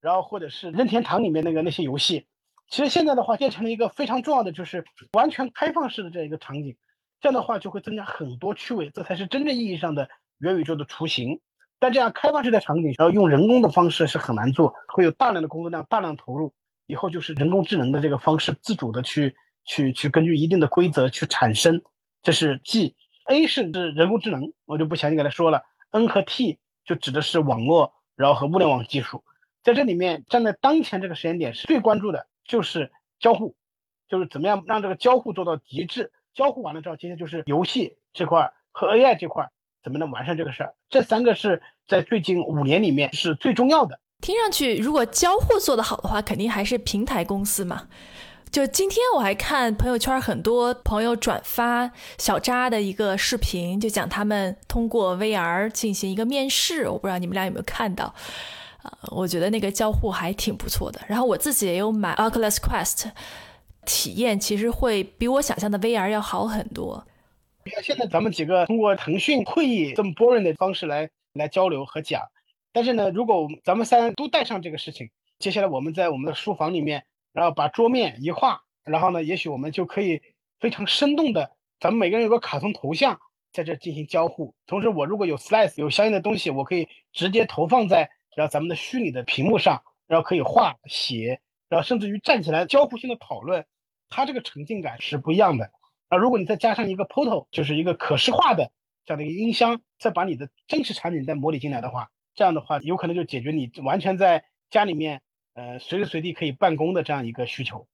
[0.00, 2.26] 然后或者是任天堂里面那个那些游戏。
[2.68, 6.76] 其实现在的话变成了一个非常重要的，就是完全开放式的这样一个场景。
[7.20, 11.40] 这样的话就会增加很多趣味，这才是真正意义上的元宇宙的雏形。
[11.78, 16.52] 但这样开放式的场景，然后用人工的方式是很难做，会有大量的工作量、大量投入。
[16.86, 21.82] 以后就是人工智能的这个方式，自主的去去去根据一定的规则去产生。
[22.22, 22.94] 这是 G
[23.26, 25.62] A 是是人工智能，我就不详细给他说了。
[25.90, 29.24] N 和 T 就指的是网络，然后和物联网技术。
[29.62, 33.54] 在这里面，站在当前这个时间点，是最关注的就是交互，
[34.08, 36.12] 就是怎么样让这个交互做到极致。
[36.34, 39.50] 交互完了之后，接下就是游戏这块和 AI 这块
[39.82, 40.74] 怎么能完善这个事儿。
[40.90, 44.00] 这三个是在最近五年里面是最重要的。
[44.20, 47.88] 听上去，如果交互做得好的话，肯定还是平台公司嘛。
[48.50, 56.88] 就今天我还看朋友圈，很多朋友转发小扎的一个视频，就讲他们通过 VR 进行一个面试。
[56.88, 58.14] 我不知道你们俩有没有看到。
[59.10, 61.00] 我觉得那个交互还挺不错的。
[61.06, 63.10] 然后我自己也有买 Oculus Quest，
[63.86, 67.06] 体验其实会比我想象的 VR 要好很多。
[67.64, 72.22] 你看现在咱们几个通过腾讯会议这么 boring 的方式来来交流和讲，
[72.72, 80.20] 但是呢，如果咱们三都带上这个事情，接下来我们在我们的书房里面，然后把桌面一画，然后呢，也许我们就可以
[80.60, 83.18] 非常生动的，咱们每个人有个卡通头像
[83.52, 84.54] 在这进行交互。
[84.66, 88.10] 同时，我如果有 slice 有相应的东西，我可以直接投放在。
[88.36, 93.64] 然后咱们的虚拟的屏幕上，然后可以画写，然后甚至于站起来交互性的讨论，
[94.08, 95.70] 它这个沉浸感是不一样的。
[96.08, 98.70] 啊，如果你再加上一个 Portal，就是一个可视化的
[99.06, 105.22] 这样的一个音箱，再把你的真实场景再模拟进来的话，这样的话有可能就解决你完全在家里面，
[105.54, 107.86] 呃，随时随地可以办公的这样一个需求。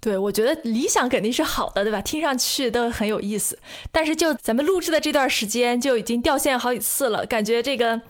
[0.00, 2.02] 对，我觉得理想肯定是好的，对吧？
[2.02, 3.58] 听上去都很有意思。
[3.90, 8.02] 但是就咱们录制的这段时间，就已经掉线好几次了，感觉这个。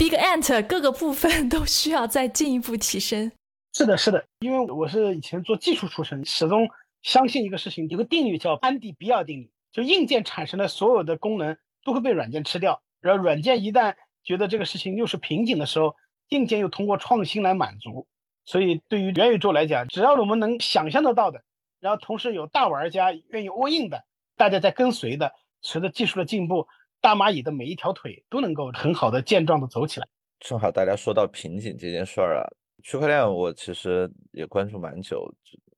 [0.00, 3.30] Big Ant 各个部分都需要再进一步提升。
[3.74, 6.70] 是的，是的，因为我是以前做技术出身，始终
[7.02, 15.94] 相信一个事情，有个定律叫安迪比尔定律，就硬件产生的所有的功能都会被软件吃掉，然后软件一旦觉得这个事情又是瓶颈的时候，
[16.30, 18.06] 硬件又通过创新来满足。
[18.46, 21.42] 所以对于元宇宙来讲，只要我们能想象得到的，
[21.78, 24.02] 然后同时有大玩家愿意 all in 的，
[24.38, 26.66] 大家在跟随的，随着技术的进步。
[27.00, 30.06] 大蚂蚁的每一条腿都能够很好的健壮的走起来。
[30.40, 32.44] 正好大家说到瓶颈这件事儿啊，
[32.82, 35.30] 区块链我其实也关注蛮久，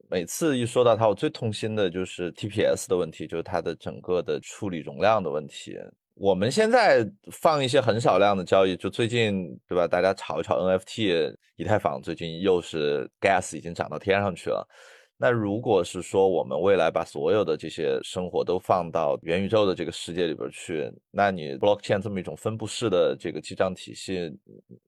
[0.09, 5.79] 每次一说到它，我最痛心的就是 TPS 的问题，就是它的整个的处理容量的问题。
[6.15, 9.89] 我们现在放一些很少量的交易，就最近对吧？
[9.89, 14.69] 大家炒一炒 NFT，以太坊最近又是 Gas 已经涨到天上去了。
[15.23, 24.37] 那如果是说我们未来把所有的这些生活都放到元宇宙的这个世界里边去，那你 blockchain 这么一种分布式的这个记账体系，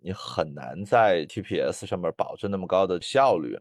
[0.00, 3.56] 你很难在 TPS 上面保证那么高的效率。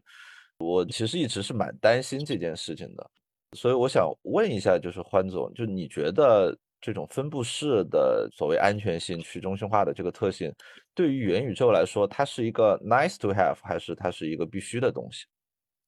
[0.58, 3.08] 我其实一直是蛮担心这件事情的，
[3.52, 10.52] 所以我想问一下，就是欢总，就你觉得这种分布式的所谓安全性、去中心化的这个特性，
[10.92, 15.24] 对于元宇宙来说，它是一个 nice to have，还是它是一个必须的东西？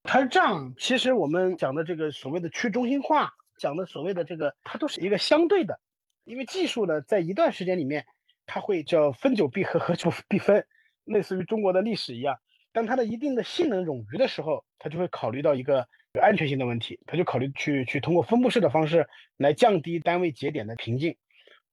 [0.06, 5.80] 它是这样，其实我们讲的这个所谓的去中心化，讲的所谓的这个，它都是一个相对的，
[6.24, 8.06] 因为技术呢，在一段时间里面，
[8.46, 10.64] 它会叫分久必合，合久必分，
[11.04, 12.38] 类似于中国的历史一样。
[12.72, 15.88] 当它的一定的性能冗余的时候，它就会考虑到一个
[16.22, 21.16] 安全性的问题，它就考虑去去通过分布式的方式来降低单位节点的瓶颈。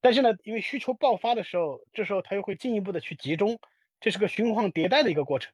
[0.02, 3.60] 但是呢，因为需求爆发的时候，这时候它又会进一步的去集中，
[4.02, 5.54] 这是个循环迭代的一个过程。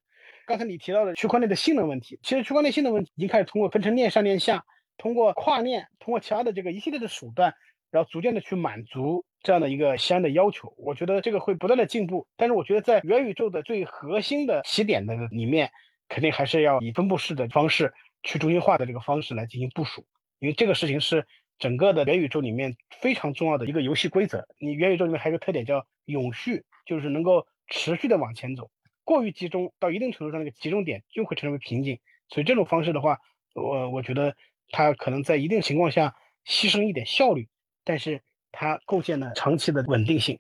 [0.50, 4.66] 刚才你提到的区块链的性能问题，其实区块链性能问题已经开始通过分成链上链下，
[4.98, 7.54] 通过跨链，通过其他的这个一系列的手段，
[7.92, 10.74] 然后逐渐的去满足这样的一个相应的要求。
[10.76, 15.70] 我觉得这个会不断的进步，但是我觉得在元宇宙的最核心的起点的里面，
[16.08, 20.04] 肯定还是要以分布式的方式、去中心化的这个方式来进行部署，
[20.40, 21.28] 因为这个事情是
[21.60, 24.48] 整个的元宇宙里面非常重要的一个游戏规则。
[24.58, 28.72] 你元宇宙里面还有个特点叫永续，就是能够持续的往前走。
[29.10, 31.98] 过于集中到一定程度上，那个集中点就会成为瓶颈。
[32.28, 33.18] 所以这种方式的话，
[33.56, 34.36] 我我觉得
[34.70, 37.50] 它可能在一定情况下牺牲一点效率，
[37.84, 40.38] 但是它构建了长期的稳定性。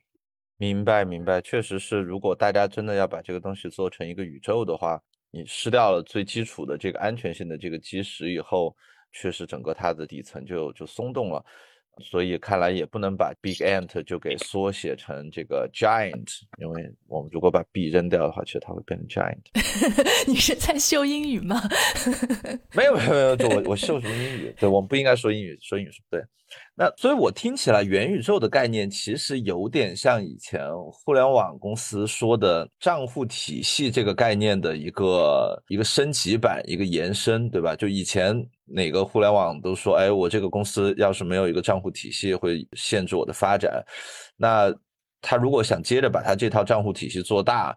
[0.57, 1.99] 明白，明白，确实是。
[1.99, 5.01] 如果大家真的要把这个东西做成一个宇宙的话，
[5.31, 8.75] 你失掉了最基础的这个安全性的这个基石以后，
[9.11, 11.43] 确实整个它的底层就就松动了。
[12.01, 19.37] 所以看来也不能把 big ant 就给缩写成这个 giant，因为我们如果把 b 扔掉的话，其实它会变成 giant。
[20.27, 21.61] 你是在秀英语吗？
[22.73, 24.55] 没有没有没有，我我秀什么英语？
[24.59, 26.23] 对我们不应该说英语，说英语是不对。
[26.73, 37.75] 那所以，我听起来元宇宙的概念其实有点像以前互联网公司说的账户体系这个概念的一个一个升级版，一个延伸，对吧？
[37.75, 38.35] 就以前
[38.71, 43.83] 哪个互联网都说，哎，我这个公司要是没有一个账户体系，会限制我的发展。
[44.37, 44.73] 那
[45.21, 47.75] 他如果想接着把他这套账户体系做大。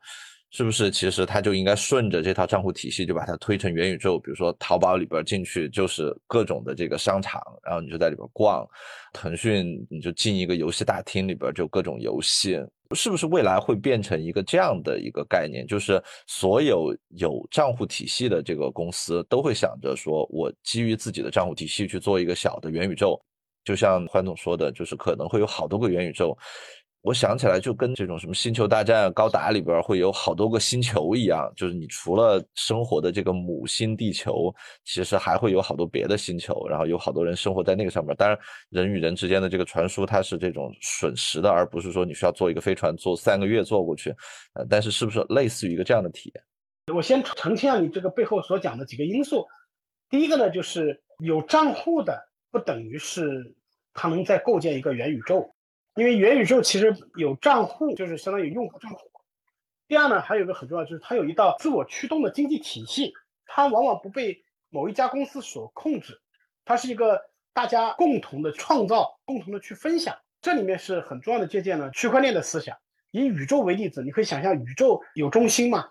[0.55, 4.19] 是不是其实他就应该顺着这套账户体系，就把它推成元宇宙？
[4.19, 8.63] 比如说淘宝里边进去就是各种的这个商场，然后你就在里边逛；
[9.15, 12.61] 腾讯你就进一个游戏大厅里边就各种游戏。
[12.95, 15.67] 是不是未来会变成一个这样的一个概念？
[15.67, 23.21] 就是所有有账户体系的这个公司都会想着说，我基于自己的账户体系去做一个小的元宇宙。
[23.65, 26.37] 就像欢总说的，就是可能会有好多个元宇宙。
[27.03, 38.15] 我想起来，就跟这种什么星球大战、高达里边会有好多个星球一样，就是你除了生活的这个母星地球，其实还会有好多别的星球，然后有好多人生活在那个上面。
[38.15, 38.39] 当然，
[38.71, 44.11] 人与人之间的这个传输它是这种瞬时的，而不是说你需要坐一个飞船坐三个月坐过去。
[44.55, 46.95] 呃，但是是不是类似于一个这样的体验？
[46.95, 49.45] 我先澄清下你这个背后所讲的几个因素。
[50.09, 52.17] 第一个呢，就是有账户的
[52.53, 53.57] 不等于是
[53.93, 55.53] 他能在构建一个元宇宙。
[55.95, 59.11] 因为元宇宙其实有账户，就是相当于用户账户。
[59.89, 63.13] 第二呢，还有一个很重要，就是它有一道自我驱动的经济体系，
[63.45, 66.23] 它往往不被某一家公司所控制，
[66.65, 67.21] 它是一个
[67.53, 70.17] 大家共同的创造、共同的去分享。
[70.41, 72.79] 这里面是很重要的借鉴了区块链的思想。
[73.11, 75.91] 以宇宙为例子，你可以想象宇宙有中心吗？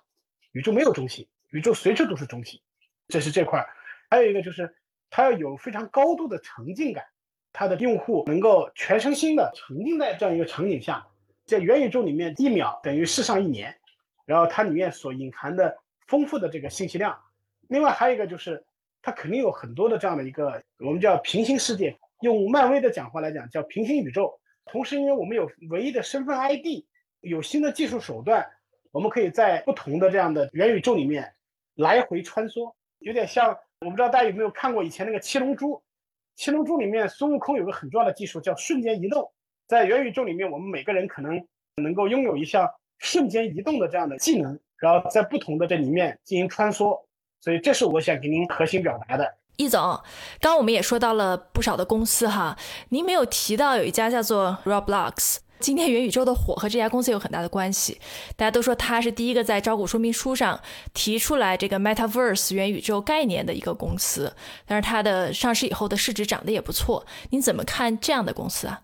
[0.52, 2.60] 宇宙没有中心，宇宙随处都是中心，
[3.08, 3.64] 这是这块。
[4.10, 4.76] 还有一个就是
[5.12, 7.06] 它要有非常高度的沉浸感。
[7.54, 11.06] 它的用户能够全身心的沉浸在这样一个场景下，
[11.46, 13.76] 在元宇宙里面，一秒等于世上一年，
[14.26, 17.18] 然后它里面所隐含的丰富的这个信息量。
[17.68, 18.64] 另外还有一个就是，
[19.02, 24.40] 它肯定有很多的这样的一个我们叫平行世界，用漫威的讲话来讲叫平行宇宙。
[24.66, 26.86] 同时，因为我们有唯一的身份 ID，
[27.20, 28.48] 有新的技术手段，
[28.92, 31.34] 我们可以在不同的这样的元宇宙里面
[31.76, 35.84] 来回穿梭，有点像我不知道大家有没有看过以前那个七龙珠。
[36.42, 39.32] 七龙珠里面，孙悟空有个很重要的技术叫瞬间移动。
[39.68, 41.40] 在元宇宙里面，我们每个人可能
[41.76, 47.00] 能够拥有一项瞬间移动的这样的技能，然后在不同的这里面进行穿梭。
[47.42, 49.38] 所以，这是我想给您核心表达的。
[49.58, 49.80] 易总，
[50.40, 52.58] 刚刚我们也说到了不少的公司哈，
[52.90, 55.38] 您没有提到有一家叫做 Roblox。
[55.62, 58.00] 今天元宇宙的火和这家公司有很大的关系，
[58.36, 60.60] 大家都说它是第一个在招股说明书上
[60.92, 68.82] 提出来这个 Metaverse 元宇宙概念的一个公司，但是它的上市以后的市值涨得也不错，您怎么看这样的公司啊？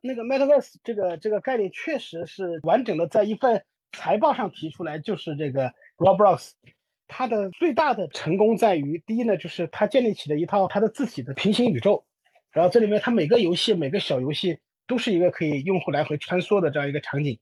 [0.00, 6.50] 那个 Metaverse 这个这个概念确实是完整的在一份财报上提出来，就是这个 Roblox，
[7.06, 12.04] 它的最大的成功在于，第一呢，就是它建立起了一套它的自己的平行宇宙，
[12.50, 14.58] 然后这里面它每个游戏每个小游戏。
[14.90, 17.38] 都是一个可以用户来回穿梭的这样一个场景，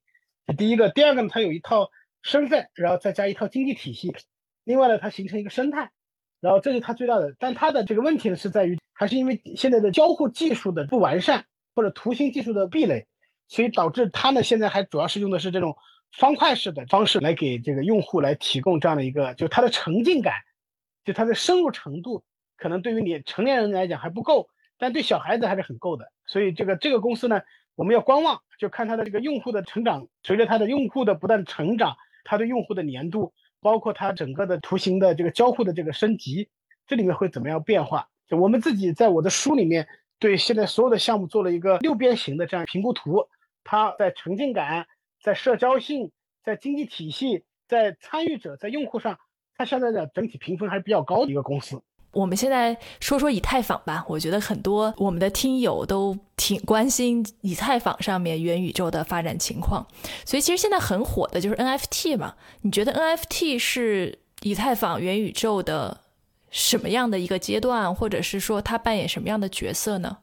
[0.59, 0.91] 第一个。
[0.91, 1.89] 第二个呢，它有一套
[2.23, 4.15] 身份，然后再加一套经济体系。
[4.65, 5.91] 另外呢，它形成一个生态，
[6.41, 7.35] 然后这是它最大的。
[7.39, 13.07] 但它的这个问题呢，是在于还是因为现在的交互技术的不完善，或者图形技术的壁垒，
[13.47, 15.75] 所以导致它呢现在还主要是用的是这种
[16.13, 20.35] 方块式的方式来给这个用户来提供这样的一个，就它的沉浸感，
[21.03, 22.23] 就它的深入程度，
[22.59, 24.51] 可能对于你成年人来讲还不够。
[24.81, 27.41] 但对小孩子还是很够的，所以这个这个公司呢，
[27.75, 30.07] 我们要观望，就看它的这个用户的成长。
[30.23, 36.49] 随着它的用户的不断成长，它的用户的粘度，包括它整个的图形的这个交互的这个升级，
[36.87, 38.09] 这里面会怎么样变化？
[38.29, 39.89] 就我们自己在我的书里面，
[40.19, 43.27] 对现在所有的项目做了一个六边形的这样评估图。
[43.65, 44.87] 它在沉浸感、
[45.23, 46.11] 在社交性、
[46.45, 49.19] 在经济体系、在参与者、在用户上，
[49.57, 51.83] 它现在的整体评分还是比较高的一个公司。
[52.13, 59.87] 我们现在说说以太坊吧，我觉得很多我们的听友都挺关心以太坊上面元宇宙的发展情况，
[60.25, 62.35] 所以其实现在很火的就是 NFT 嘛。
[62.63, 66.01] 你觉得 NFT 是以太坊元宇宙的
[66.51, 70.19] 什么样的一个阶段，或者是说它扮演什么样的角色呢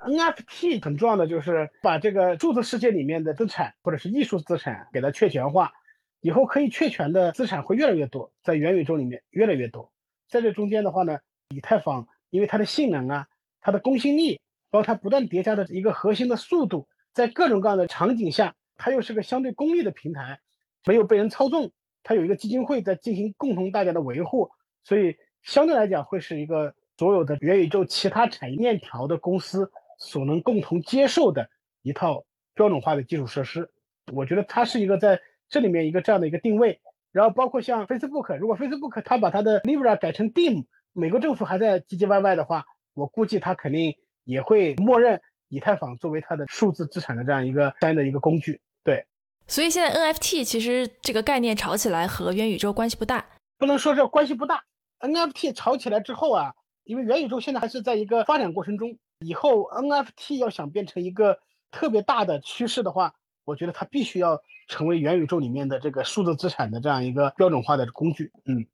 [0.00, 5.72] ？NFT 很重要的就是把这个数字世界里面的资产或者是艺术资产给它确权化，
[6.20, 9.90] 以后可以确权的资产会越来越多，在元宇宙里面越来越多。
[10.32, 11.18] 在这中间的话呢，
[11.50, 13.28] 以太坊因为它的性能啊，
[13.60, 14.40] 它的公信力，
[14.70, 20.40] 包括它不断叠加的一个核心的速度，在各种各样的场景下，它又是个相对公立的平台，
[20.86, 21.70] 没有被人操纵，
[22.02, 24.50] 它有一个基金会在进行共同大家的维护，
[24.82, 31.50] 所以相对来讲会是一个所有的元宇宙其他产业链条的公司所能共同接受的
[31.82, 32.24] 一套
[32.54, 33.70] 标准化的基础设施。
[34.10, 35.20] 我觉得它是一个在
[35.50, 36.80] 这里面一个这样的一个定位。
[37.12, 43.94] 然后包括像 Facebook，如果 Facebook 它把它的 Libra 改成 Dim，美国政府还在唧唧歪歪的话，我估计它肯定
[44.24, 48.60] 也会默认以太坊作为它的数字资产的这样一个单的一个工具。
[48.82, 49.06] 对，
[49.46, 53.24] 所以现在 NFT 其实这个概念炒起来和元宇宙关系不大，
[53.58, 54.64] 不能说这关系不大。
[55.00, 56.54] NFT 炒起来之后啊，
[56.84, 61.38] 因为元宇宙现在还是在一个发展过程中，以后 NFT 要想变成一个
[61.70, 68.30] 特别大的趋势的话，我觉得它必须要成为元宇宙里面的这个数字资产的这样一个标准化的工具。
[68.46, 68.66] 嗯，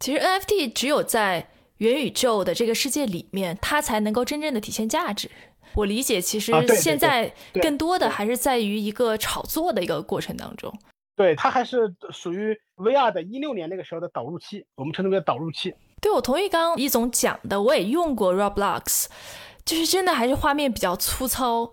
[0.00, 1.48] 其实 NFT 只有在
[1.78, 5.30] 元宇宙的这个世界里面，它才能够真正的体现价值。
[5.74, 10.72] 我理解，其实现在更多的还是在于一个炒作的一个过程当中。
[11.16, 15.74] 对，它还是属于 VR 的一六年那个时候的导入期，我们称之为导入期。
[16.00, 19.06] 对，我同意刚刚易总讲的，我也用过 Roblox，
[19.64, 21.72] 就是真的还是画面比较粗糙，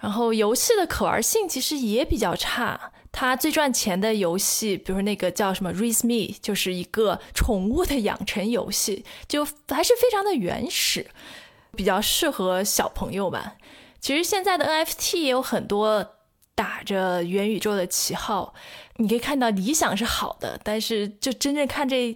[0.00, 2.92] 然后游戏的可玩性其实也比较差。
[3.12, 11.06] 它最赚钱的游戏，比如那个叫什么 Raise Me，就是一个宠物的养成游戏，就还是非常的原始，
[11.76, 13.56] 比较适合小朋友吧。
[14.00, 16.16] 其实现在的 NFT 也有很多。
[16.52, 18.52] 打着元宇宙的旗号，
[18.96, 22.14] 你可以看到理想是好的，但是就真正看这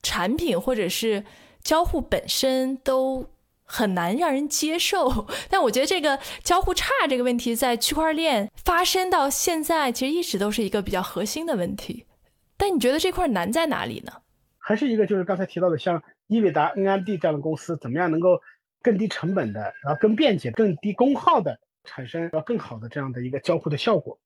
[0.00, 1.24] 产品或者是
[1.60, 3.26] 交互本身都
[3.74, 5.26] 很难让人接受。
[5.50, 12.06] 但我觉得这个交互差这个问题，在区块链发生到现在，其实一直都是一个比较核心的问题。
[12.56, 14.12] 但你觉得这块难在哪里呢？
[14.58, 18.40] 还是一个就是刚才提到的，像伊维达、NMD 这样的公司，怎么样能够
[18.80, 21.58] 更低成本的，然后更便捷、更低功耗的？
[21.86, 24.18] 产生要更好的这样的一个交互的效果，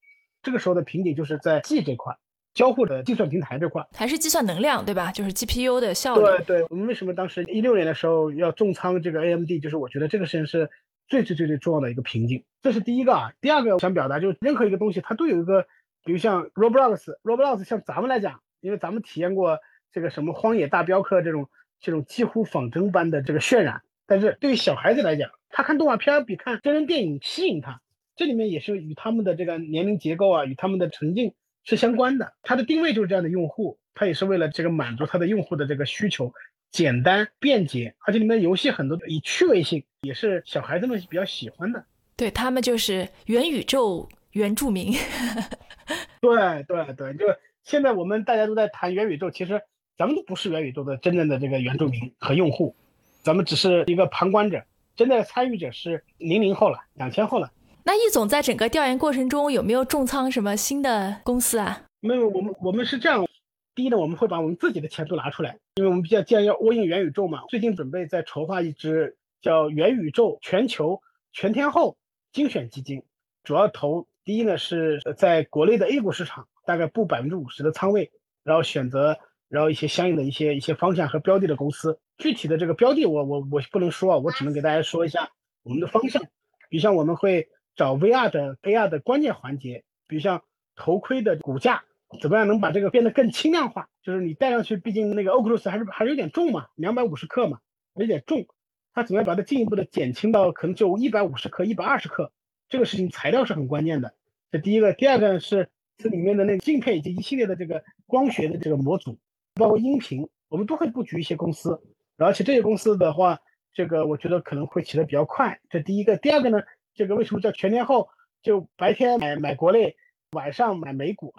[0.44, 2.14] 这个时候的瓶颈就是在 G 这块，
[2.58, 5.12] 交互的计算平台这块，还是计算能量对吧？
[5.12, 6.22] 就是 GPU 的效率。
[6.22, 9.48] 对对，我们为什么当时一六年的时候要重仓这个 AMD？
[9.62, 10.68] 就是我觉得这个事情是
[11.06, 13.32] 最最最最重要的一个瓶颈，这是第一个啊。
[13.40, 15.66] 第二个我想表达就是任何一个东西它都有一个，
[16.04, 19.60] 比如像 Roblox，Roblox 像咱们来讲，因为咱们体验过
[19.92, 21.48] 这个什么荒野大镖客这种
[21.80, 25.30] 这种几乎仿真般的这个渲染，但是对于小孩子来讲。
[25.50, 27.80] 他看动画片比看真人电影吸引他，
[28.16, 31.32] 这里面也是与他们的这个年龄结构啊，与他们的沉浸
[31.64, 32.34] 是相关的。
[32.42, 36.32] 它的定位就是这样的用户，它也是为了这个满足它的用户的这个需求，
[36.70, 41.84] 简单便捷，而且里面游戏很多以趣味性，也是小孩子们比较喜欢的。
[42.16, 44.92] 对他们就是元宇宙原住民。
[46.20, 47.26] 对对对，就
[47.64, 49.62] 现在我们大家都在谈元宇宙，其实
[49.96, 52.74] 咱们都不是元宇宙的真正的这个原住民和用户，
[53.22, 54.64] 咱们只是一个旁观者。
[54.96, 57.52] 真的参与者是零零后了，两千后了。
[57.88, 61.86] 那易总在整个调研过程中有没有重仓什么新的公司啊？
[62.00, 63.26] 没有，我们我们是这样，
[63.74, 71.00] 第一呢，我们会把我们自己的钱都拿出来，因为我们比较既然要 all in 元宇宙嘛，最近准备在筹划一支叫元宇宙全球
[71.32, 71.96] 全天候
[72.30, 73.04] 精选基金，
[73.42, 78.12] 主要投第一呢是在国内的 A 股市场，大概布百分之五十的仓位，
[78.44, 79.18] 然后选择
[79.48, 81.98] 然后一些相应的一些一些方向和标的的公司。
[82.18, 85.30] 具体的这个标的，我我我不能说啊，我只能给大家说一下
[85.62, 86.22] 我们的方向。
[86.68, 87.48] 比如像我们会
[87.78, 90.42] 找 VR 的 AR 的关键环节，比如像
[90.74, 91.84] 头盔的骨架，
[92.20, 93.88] 怎么样能把这个变得更轻量化？
[94.02, 97.60] 就是你戴上去，毕竟那个 Oculus 还是还是有点重嘛，两百五十克嘛，
[97.94, 98.46] 有点重。
[98.92, 102.32] 它怎么样把它进一步的减轻到可能就一百五十克、一百二十克？
[102.68, 104.12] 这个事情材料是很关键的。
[104.50, 105.68] 这第一个，第二个是
[105.98, 109.16] 这里面的那个镜片以及一系列的这个光学的这个模组，
[109.54, 111.80] 包括音频，我们都会布局一些公司。
[112.16, 113.38] 而且这些公司的话，
[113.72, 115.60] 这个我觉得可能会起得比较快。
[115.70, 116.62] 这第一个，第二个呢，
[116.98, 118.08] 这个为什么叫全天候？
[118.42, 119.94] 就白天买买国内，
[120.32, 121.32] 晚上买美股。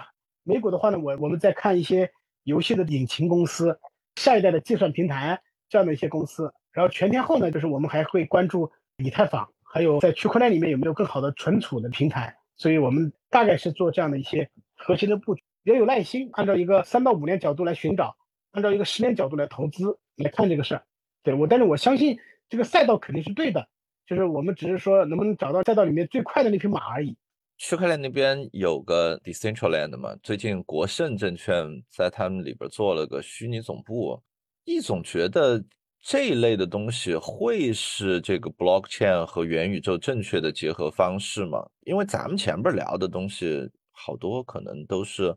[0.44, 2.10] 美股的话呢，我我们在看一些
[2.44, 3.78] 游戏的引擎公司，
[4.16, 6.54] 下一代的计算平台这样的一些公司。
[6.72, 8.72] 然后全天候呢，就是我们还会关注
[9.04, 12.34] 以太坊，还有在区块链里面有没有更好的存储的平台。
[12.56, 18.16] 所以我们大概是做这样的一些核心的布局，也有耐心，按照一个三到五年角度来寻找，
[18.52, 20.00] 按照一个十年角度来投资。
[20.16, 20.84] 来看这个事儿，
[21.22, 22.18] 对我，但是我相信
[22.50, 23.68] 这个赛道肯定是对的，
[24.10, 27.16] 就是我们只是说能不能找到赛道里面最快的那匹马而已。
[27.60, 34.20] 区块链那边有个 Decentraland 嘛，最近国盛证券在他们里边做了个虚拟总部。
[34.66, 35.64] 易总觉得
[36.02, 41.64] 这一类的东西会是这个 Blockchain 和元宇宙正确的结合方式吗？
[41.86, 45.36] 因为咱们前边聊的东西好多可能都是。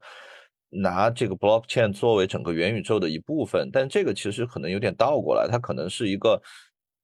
[0.75, 6.41] 拿这个 blockchain 作为整个元宇宙的一部分，但这个其实可能有点倒过来，它可能是一个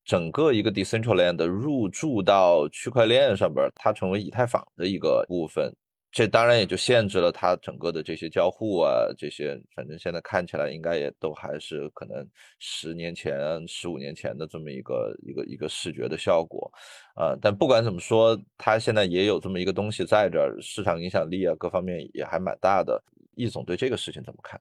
[0.08, 5.70] 整个一个 decentraland 入驻到区块链上边，它成为以太坊的一个部分。
[6.10, 12.26] 这当然也就限制了它整个的这些交互啊，这些反正现在看起来应该也都还是可能
[12.58, 13.36] 十年前、
[13.68, 16.72] 十五年前的这么一个一个一个视觉的效果，
[17.14, 22.98] 啊，但不管怎么说，它现在也有这么一个东西在这儿，市场影响力啊各方面也还蛮大的。
[23.34, 24.58] 易总对这个事情怎么看？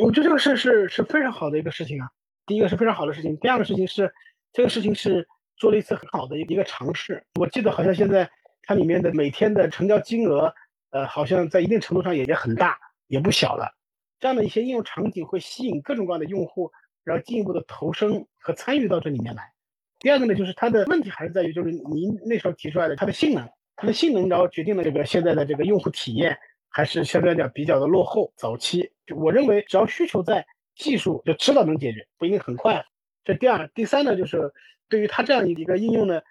[0.00, 2.08] 我觉得这个事是是非常好的一个事情啊。
[2.46, 4.08] 第一个是非常好的事情，第二个事情是
[4.56, 5.28] 这个事情是
[5.58, 7.22] 做了一次很好的一个尝试。
[7.38, 8.26] 我记得好像现在
[8.62, 10.50] 它里面的每天的成交金额，
[10.92, 13.70] 呃，好像在一定程度上也也很大，也不小了。
[14.18, 16.72] 这样的一些应用场景会吸引各种各样的用户，
[17.04, 19.52] 然后进一步的投身和参与到这里面来。
[19.98, 23.46] 第二个呢，就是它的问题还是在于，就是您那时候提出来的它的性能。
[23.76, 26.34] 它的性能然后决定了这个现在的这个用户体验
[26.70, 28.32] 还是相对来讲比较的落后。
[28.34, 30.46] 早期，我认为只要需求在，
[30.76, 32.82] 技术就迟早能解决，不一定很快。
[33.26, 34.52] 这第二、第三呢，就是
[34.88, 36.22] 对于它这样一个应用呢，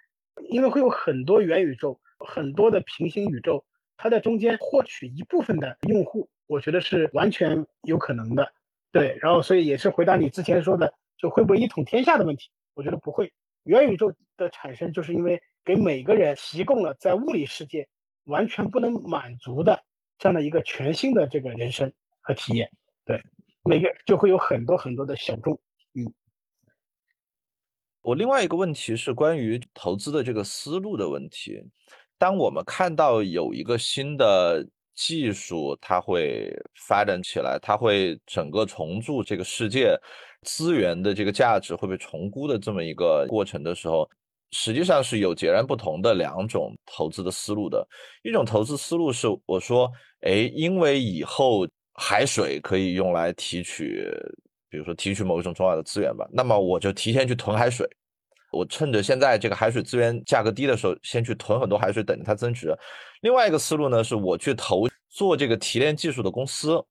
[0.47, 3.65] 因为会有很多元宇宙、很多的平行宇宙，
[3.97, 8.53] 它在中间获取一部分的用户，我觉得是完全有可能的。
[8.93, 13.33] 对，然后所以也是回答你之前说的，就会不会一统天下的问题，我觉得不会。
[13.63, 17.89] 元宇宙的产生，就是因为给每个人提供了在物理世界
[18.23, 19.83] 完全不能满足的
[20.17, 21.91] 这样的一个全新的这个人生
[22.21, 22.71] 和体验。
[23.03, 23.21] 对，
[23.65, 25.59] 每个就会有很多很多的小众。
[28.05, 31.59] 我另外一个问题是关于投资的这个思路的问题。
[32.19, 36.55] 当我们看到有一个新的技术，它会
[36.87, 39.97] 发展起来，它会整个重铸这个世界。
[40.43, 44.07] 资源的这个价值会被重估的这么一个过程的时候，
[44.51, 47.83] 实际上是有截然不同的两种投资的思路的。
[48.21, 49.91] 一种投资思路是我说，
[50.21, 54.07] 哎，因为以后海水可以用来提取，
[54.75, 57.87] 比如说提取某一种重要的资源吧，那么我就提前去囤海水，
[58.51, 62.77] 我趁着现在这个海水资源价格低的时候，先去囤很多海水，等着它增值。
[63.21, 66.83] 另外一个思路呢，是我去投做这个提炼技术的公司。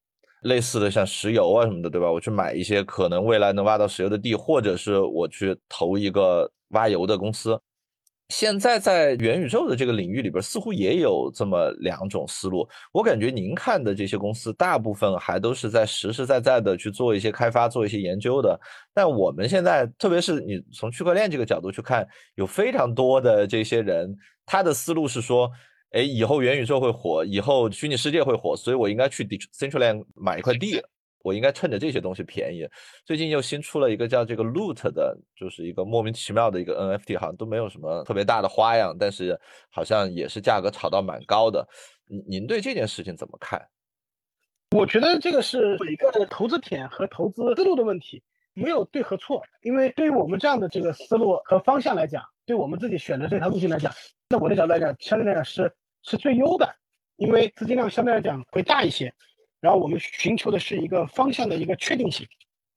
[0.45, 2.11] 类似的像石油啊什么的，对吧？
[2.11, 7.59] 我去买一些可能未来能挖到石油的地，或者是我去投一个挖油的公司。
[8.29, 12.69] 现在在元宇宙的这个领域里边，似乎也有这么两种思路。
[12.93, 18.59] 我感觉您看的这些公司，大部分还都是在实实在在的去做一些开发、做一些研究的。
[18.93, 24.17] 但我们现在，特别是你从区块链这个角度去看，有非常多的这些人，
[24.47, 25.51] 他的思路是说。
[25.97, 30.83] 哎，以后元宇宙会火，以后虚拟世界会火，所以我应该去 Decentraland 买一块地，
[31.25, 32.69] 我应该趁着这些东西便宜。
[33.05, 41.67] 最近又新出了一个叫这个 Loot 的，就是一个莫名其妙的一个 NFT，好像都没有什么特别大的花样，但是好像也是价格炒到蛮高的。
[42.07, 43.61] 您您对这件事情怎么看？
[44.71, 48.23] 我觉得这个是每个投资点和投资思路的问题，
[48.53, 49.43] 没有对和错。
[49.63, 53.91] 因为对于我们这样的这个思路和方向来讲，对我们自己选择这条路径来讲，
[54.29, 55.75] 那我的角度来讲，相对来讲是。
[56.07, 56.71] 是最优的，
[57.17, 59.11] 因为资金量相对来讲会大一些，
[59.65, 62.29] 然后我们寻求的是一个方向的一个确定性，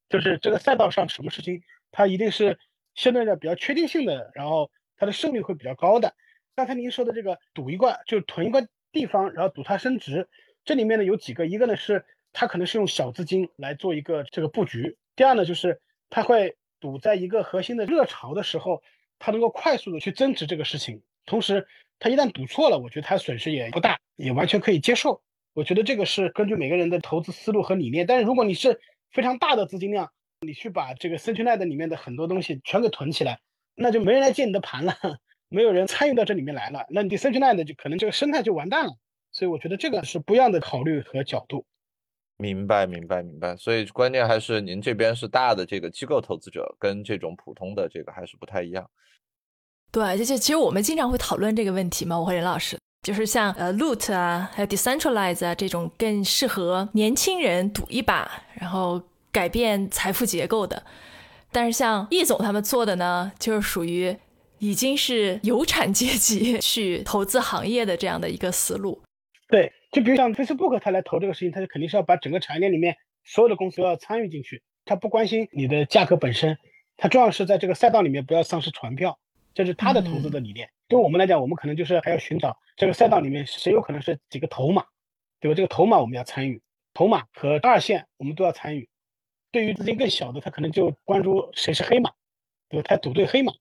[0.08, 1.62] 就是这个赛道上什么事情
[1.92, 2.58] 它一定是
[2.94, 6.14] 相对来比较确定性的，然后它的胜率会比较高的。
[6.56, 10.30] 刚才您说的这个赌一罐，就囤一个地方，然后赌它升值，
[10.64, 18.82] 这里面呢有几个，一个呢是它可能是用小资金来做一个这个布局，第二呢就是它会赌在一个核心的热潮的时候，
[19.18, 21.68] 它能够快速的去增值这个事情，同时。
[22.00, 25.20] 他一旦赌错了，我觉得他损失也不大，也完全可以接受。
[25.58, 28.06] 我觉得这个是根据每个人的投资思路和理念。
[28.06, 28.78] 但是如果你是
[29.10, 33.40] 非常大的资金量，你去把这个 Centraland 里面的很多东西全给囤起来，
[33.74, 34.94] 那就没人来接你的盘了，
[35.48, 38.92] 没有人参与到这里面来了，那你 Centraland 就可能这个生态就完蛋了。
[39.32, 41.66] 所以我觉得这个是不一样的考虑和角度。
[42.36, 43.56] 明白，明白，明白。
[43.56, 48.88] 所以关键还是您这边是大的这个机构投资者，跟这种普通的这个还是不太一样。
[49.90, 60.82] 对，就就其实我们经常会讨论这个问题嘛，我和任老师，就是像呃 Loot 啊，还有 Decentralize 啊这种更适合年轻人赌一把，然后改变财富结构的。
[61.50, 64.14] 但是像易总他们做的呢，就是属于
[64.58, 69.00] 已经是有产阶级 去投资行业的这样的一个思路。
[69.48, 76.58] 对，就比如像 Facebook 他来投这个事情，他就肯定是要把整个产业链里面所有的公司都要参与进去，他不关心你的价格本身，
[76.98, 79.18] 他重要是在这个赛道里面不要丧失船票。
[79.58, 80.70] 这是他的投资的理念。
[80.86, 84.86] 对我们来讲，我们可能就是还要寻找这个赛道里面谁有可能是几个头马，
[85.40, 85.56] 对吧？
[85.56, 86.62] 这个头马我们要参与，
[86.94, 88.88] 头马和二线我们都要参与。
[89.50, 92.12] 对于资金更小的，他可能就关注谁是黑马，
[92.68, 92.86] 对吧？
[92.88, 93.52] 他赌对黑马，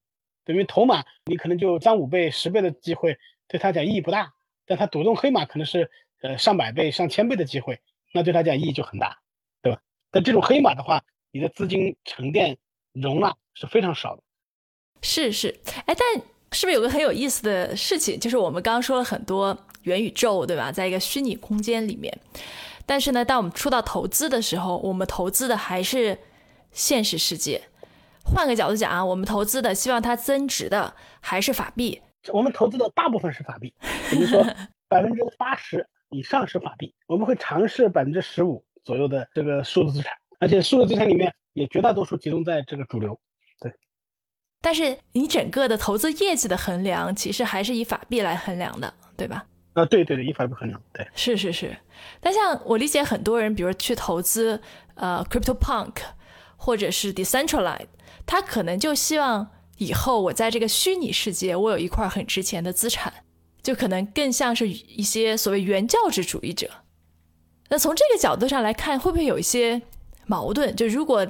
[0.46, 3.18] 等于头马你可能就涨五倍、十倍的机会，
[3.48, 4.36] 对他讲意义不大。
[4.68, 5.90] 但他赌中黑马可能是
[6.22, 7.82] 呃上百倍、上千倍的机会，
[8.14, 9.18] 那对他讲意义就很大，
[9.64, 9.82] 对吧？
[10.12, 12.60] 但这种黑马的话，你的资金沉淀
[12.92, 14.22] 容纳是非常少的。
[15.02, 20.72] 是是，哎，但是不是有个很有意思的事情，就是我们刚刚说了很多元宇宙，对吧？
[20.72, 22.18] 在一个虚拟空间里面，
[22.86, 26.18] 但是呢，当我们出到投资的时候，我们投资的还是
[26.72, 27.62] 现实世界。
[28.24, 32.02] 换个角度讲啊，我们投资的希望它增值的还是法币。
[32.34, 33.74] 我们投资的大部分是法币，
[34.10, 34.44] 比如说
[34.90, 43.18] 百分之八十以上是法币，我们会尝试百分之十五左右的这个数字资产，而且数字资产里面也绝大多数集中在这个主流。
[44.62, 49.46] 但是你整个的投资业绩的衡量，其实还是以法币来衡量的，对吧？
[49.74, 51.78] 啊，对对对，以法币衡量，对，是是是。
[52.20, 54.62] 但像我理解，很多人，比如去投资
[54.96, 55.94] 呃，Crypto Punk
[56.58, 57.88] 或者是 Decentralized，
[58.26, 59.48] 他可能就希望
[59.78, 63.14] 以后我在这个虚拟世界，我有一块很值钱的资产，
[63.62, 66.70] 就可能更像是一些所谓原教旨主义者。
[67.70, 69.82] 那从这个角度上来看，会不会有一些
[70.26, 70.76] 矛盾？
[70.76, 71.28] 就如果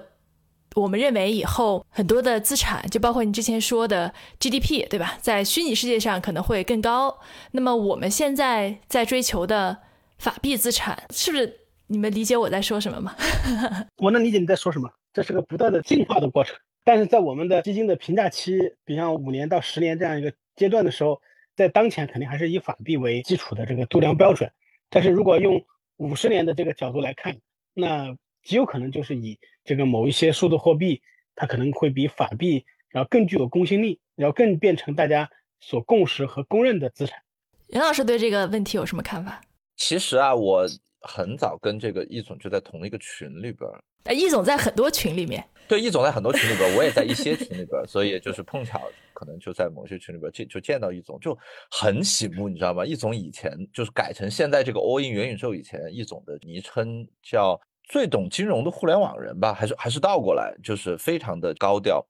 [0.82, 5.18] 我们认为以后很多的资产，就包括你之前说的 GDP，对吧？
[5.20, 7.20] 在虚拟世界上可能会更高。
[7.52, 9.80] 那么我们现在在追求的
[10.20, 13.16] 法币资产，是不是你们理解我在说什么吗？
[13.98, 14.90] 我能理解你在说什么。
[15.14, 16.56] 这是个不断的进化的过程。
[16.84, 21.20] 但是在我们的基金的评价期，比方五年到十年这样一个阶段的时候，
[21.56, 24.52] 在当前肯定还是以法币为基础的这个度量标准。
[24.92, 25.66] 但是如果用
[25.98, 27.36] 五十年的这个角度来看，
[27.74, 28.16] 那
[28.48, 31.02] 极有可能就是以这个某一些数字货币，
[31.36, 35.30] 它可能会比法币然后更具有公信力，然后更变成大家
[35.60, 37.22] 所共识和公认的资产。
[37.68, 39.42] 袁老师对这个问题有什么看法？
[39.76, 40.66] 其实啊，我
[41.02, 43.70] 很早跟这个易总就在同一个群里边。
[44.06, 45.44] 哎，易总在很多群里面。
[45.68, 48.82] 对，易总在很多群里边，我也在一些 群里边，所以就是碰巧
[49.14, 51.38] 可能就在某些群里边见就见到易总，就
[51.70, 52.86] 很醒目，你知道吗？
[52.86, 57.60] 易总以前就是改成现在这个 All in 元宇宙以前，易总的昵称叫。
[57.88, 62.06] 最懂金融的互联网人吧，还是还是倒过来，就是非常的高调。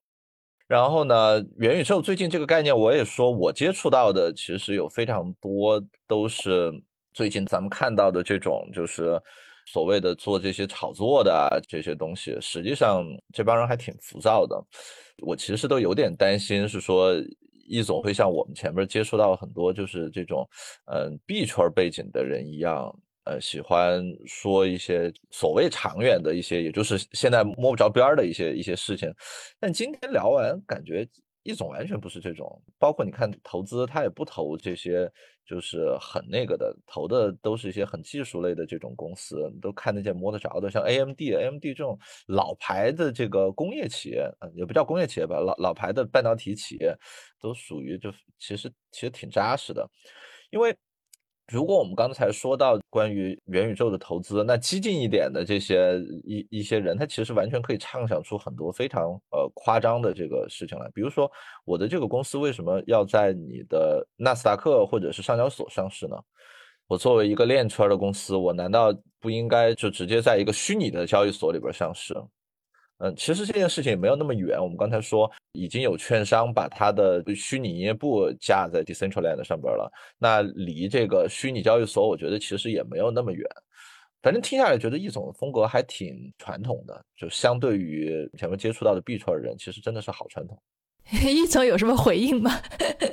[0.67, 6.73] 然后呢，元宇宙最近这个概念，我也说我接触到的，其实有非常多都是
[7.13, 9.21] 最近咱们看到的这种，就是
[9.65, 12.37] 所谓的做这些炒作的这些东西。
[12.41, 14.61] 实际上这帮人还挺浮躁的，
[15.25, 17.13] 我其实都有点担心，是说
[17.69, 20.45] 易总会像我们前面接触到很多就是这种
[20.91, 22.93] 嗯币圈背景的人一样。
[23.27, 29.13] 呃，喜欢说一些所谓长远的一些，也就是现在摸不着边儿的一些一些事情。
[29.59, 31.05] 但今天聊完，感觉
[31.43, 32.61] 易总完全不是这种。
[32.79, 35.11] 包括你看投资，他也不投这些，
[35.45, 46.95] 就是很那个的，投的都是一些很技术类的这种公司，都看得见摸得着的，像 AMD，AMD 这种老牌的这个工业企业，嗯，也不叫工业企业吧，老老牌的半导体企业，
[47.41, 48.09] 都属于就
[48.39, 49.85] 其实其实挺扎实的，
[50.49, 50.73] 因为。
[51.51, 60.89] 如果我们刚才说到关于元宇宙的投资，那激进一点的这些一一些人，他其实完全可以畅想出很多非常呃夸张的这个事情来。
[60.93, 61.31] 比如说，
[61.63, 66.17] 我的这个公司为什么要在你的纳斯达克或者是上交所上市呢？
[66.85, 72.13] 我作为一个链圈的公司，我难道不应该就直接在一个虚拟的交易所里边上市？
[72.99, 74.59] 嗯，其实这件事情也没有那么远。
[74.59, 79.91] 我们刚才说，已经有券商把它的虚拟营业部架在 Decentraland 上边了。
[80.17, 83.47] 那离这个虚拟交易所，我觉得其实也没有那么远。
[84.23, 90.59] 反正听下来，觉得易总的风格还挺传统的，就相对于前面接触到的币圈的人，其实真的是好传统。
[91.23, 92.51] 易总有什么回应吗？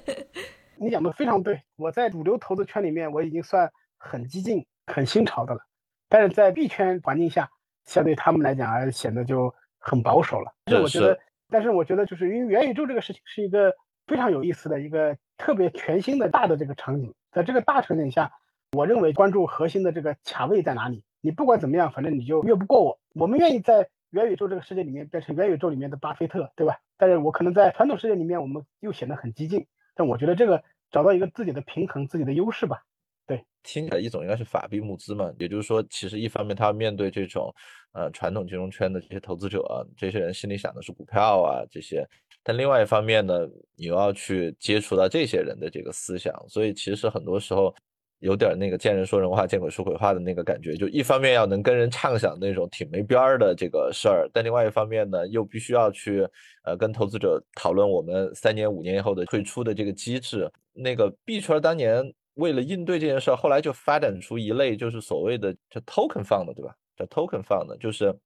[0.81, 5.61] 你讲的非常对，我在主流投资圈里面，我已经算很激进、很新潮的了。
[6.09, 7.51] 但是在币圈环境下，
[7.85, 9.55] 相对他们来讲，还显得就。
[9.85, 11.19] 很保守了，但是我觉得，
[11.51, 13.75] 但是我觉得，就是因为元宇宙这个事情是一个
[14.07, 18.33] 非常有意思的一个特别全新的大的这个场景，在这个大场景下，
[18.73, 22.99] 我认为关注核心的这个卡位在哪里，你不管怎么样，反正你就越不过我。
[23.15, 26.79] 我们愿意在元宇宙这个世界里面变成元宇宙里面的巴菲特，对吧？
[26.97, 29.67] 但是我可能在传统世界里面，我们又显得很激进。
[29.95, 32.85] 但我觉得这个找到一个自己的平衡，自己的优势吧。
[33.27, 37.55] 对，听起来一种应该是法币募资嘛，也就是说，其实一方面他要面对这种。
[37.97, 42.05] 呃，传统金融圈的这些投资者，这些人心里想的是股票啊这些，
[42.43, 47.73] 但另外一方面呢，你又要去接触到这些人的这个思想，所以其实很多时候
[48.19, 50.75] 有点那个见人说人话，见鬼说鬼话的那个感觉。
[50.77, 56.27] 就一方面要能跟人畅想那种挺没边儿的这个事儿，但另外一方面呢，又必须要去
[56.65, 60.51] 呃跟投资者讨论我们三年五年以后的退出的这个机制。
[60.73, 66.75] 那个币圈当年为了应对这件事儿，后来就发展出一类就是所谓的叫 token fund，对吧？
[66.97, 68.17] 叫 token fund，就是，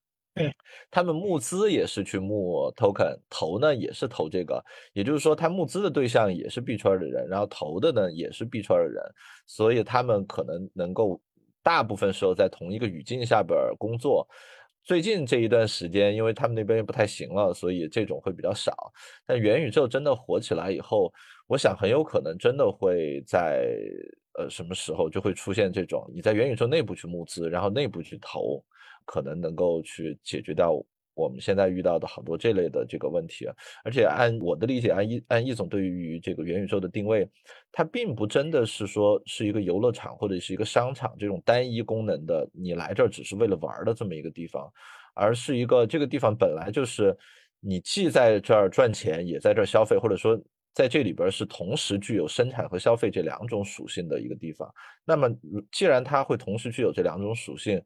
[0.91, 9.03] 他们募资也是去募 token，投呢也是投这个，也就是说，他募资的对象也是币圈的人，然后投的呢也是币圈的人，
[9.47, 11.21] 所以他们可能能够
[11.63, 14.29] 大部分时候在同一个语境下边工作。
[14.85, 18.73] 最近这一段时间，因为他们那边不太行了，所以这种会比较少。
[19.27, 21.13] 但元宇宙真的火起来以后，
[21.49, 23.69] 我想很有可能真的会在。
[24.39, 26.09] 呃，什么时候就会出现这种？
[26.15, 28.65] 你在元宇宙内部去募资，然后内部去投，
[29.05, 30.81] 可能能够去解决掉
[31.15, 33.49] 我们现在遇到的好多这类的这个问题。
[33.83, 37.29] 而且按我的理解，按易按易总对于这个元宇宙的定位，
[37.73, 44.73] 它并不真的是说是一个游乐场或者是一个商场这种单一功能的，你来这儿只是为了玩的这么一个地方，
[45.17, 47.17] 而是一个这个地方本来就是
[47.59, 50.41] 你既在这儿赚钱，也在这儿消费，或者说。
[50.75, 54.73] 在这里边是同时具有生产和消费这两种属性的一个地方。
[55.05, 55.29] 那么，
[55.73, 57.83] 既然它会同时具有这两种属性，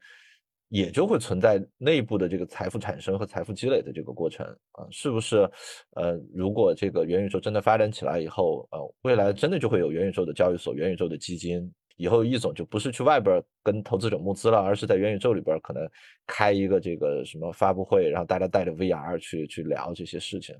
[0.69, 5.49] 也就会存在内部的这个财富产生和财富积累的这个过程啊，是不是？
[5.97, 15.87] 呃，如果这个元宇宙真的发展起来以后，呃，未来真的就会有元宇宙的交易所、元宇宙的基金，以后易总就不是去外边跟投资者募资了，而是在元宇宙里边可能
[16.27, 20.57] 开一个这个什么发布会，然后大家带着 VR 去去聊这些事情，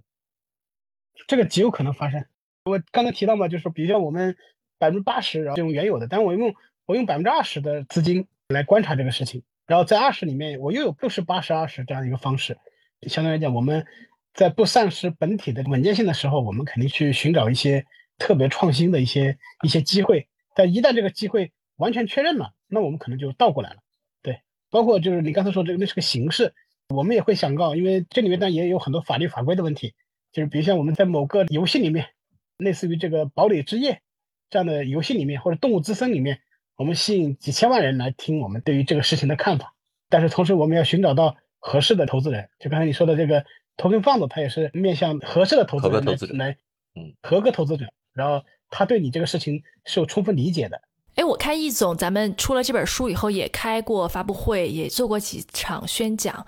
[1.27, 2.25] 这个极有可能发生。
[2.65, 4.37] 我刚才提到嘛，就是比如像我们
[4.79, 6.55] 百分之八十然后用原有的，但我用
[6.87, 9.43] 我用百分之二十的资金来观察这个事情。
[9.67, 12.59] 然后在二十里面，我又有六十八十二十这样一个方式，
[13.09, 13.87] 相对来讲，我们
[14.35, 17.87] 在不丧失本体的稳健性的时候，我们肯定去寻找一些
[18.19, 20.29] 特别创新的一些一些机会。
[20.55, 23.77] 但一旦这个机会完全确认了，那我们可能就倒过来了。
[24.23, 26.53] 对，包括就是你刚才说这个那是个形式，
[26.89, 29.95] 我们也会想到，因为这里面呢也有很多法律法规的问题，
[30.33, 32.09] 就是比如像我们在某个游戏里面，
[32.59, 34.01] 类似于这个堡垒之夜
[34.51, 36.41] 这样的游戏里面，或者动物之森里面。
[36.75, 39.75] 我们吸引几千万人来听我们对于这个事情的看法，
[40.09, 42.49] 但是同时我们要寻找到合适的投资人。
[42.59, 43.45] 就刚才你说的这个
[43.77, 46.57] 投资方子，他也是面向合适的投资人来，
[46.97, 50.81] 嗯，合格投资者，然后他对你这个事情是有充分理解的。
[51.15, 56.45] 哎，我看易总，咱们出了这本书以后，也开过发布会，也做过几场宣讲，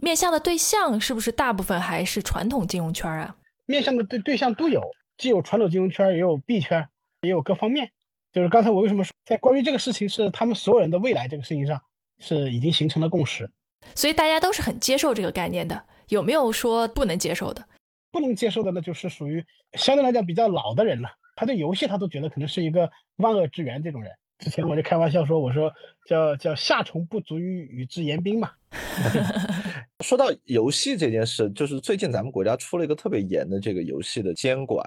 [0.00, 3.36] 面向的对象是不是大部分还是传统金融圈啊？
[3.66, 4.82] 面向的对对象都有，
[5.16, 6.88] 既有传统金融圈，也有币圈，
[7.20, 7.90] 也有各方面。
[8.32, 11.80] 就是刚才我为什么说，在关于这个事情是他们所有人的未来这个事情上，
[12.18, 13.50] 是已经形成了共识，
[13.94, 15.84] 所以大家都是很接受这个概念的。
[16.08, 17.64] 有没有说不能接受的？
[18.10, 19.44] 不能接受的呢，就是属于
[19.74, 21.10] 相对来讲比较老的人了。
[21.36, 23.82] 他对游戏他都觉得可能是一个万恶之源。
[23.82, 25.72] 这种人，之前我就开玩笑说，我说
[26.06, 28.50] 叫叫夏虫不足以与之言兵嘛。
[30.00, 34.84] 说到游戏这件事，就是最近咱们国家出了一个特别严的这个游戏的监管，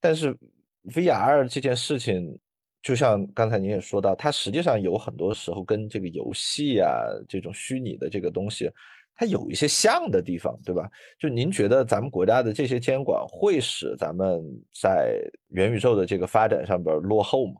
[0.00, 0.36] 但是
[0.84, 2.38] VR 这件事情。
[2.82, 6.92] 就像刚才您也说到，它实际上有很多时候跟这个游戏啊
[7.26, 8.70] 这种虚拟的这个东西，
[9.14, 10.86] 它有一些像的地方，对吧？
[11.18, 14.38] 就您觉得咱们国家的这些监管会使咱们
[14.78, 17.54] 在元宇宙的这个发展上边落后吗？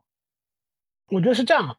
[1.07, 1.75] 我觉得是这样。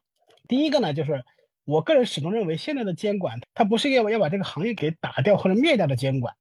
[0.49, 1.23] 第一个呢，就是
[1.67, 6.33] 我个人始终认为，现在的监管它不是要要把这个行业给打掉或者灭掉的监管，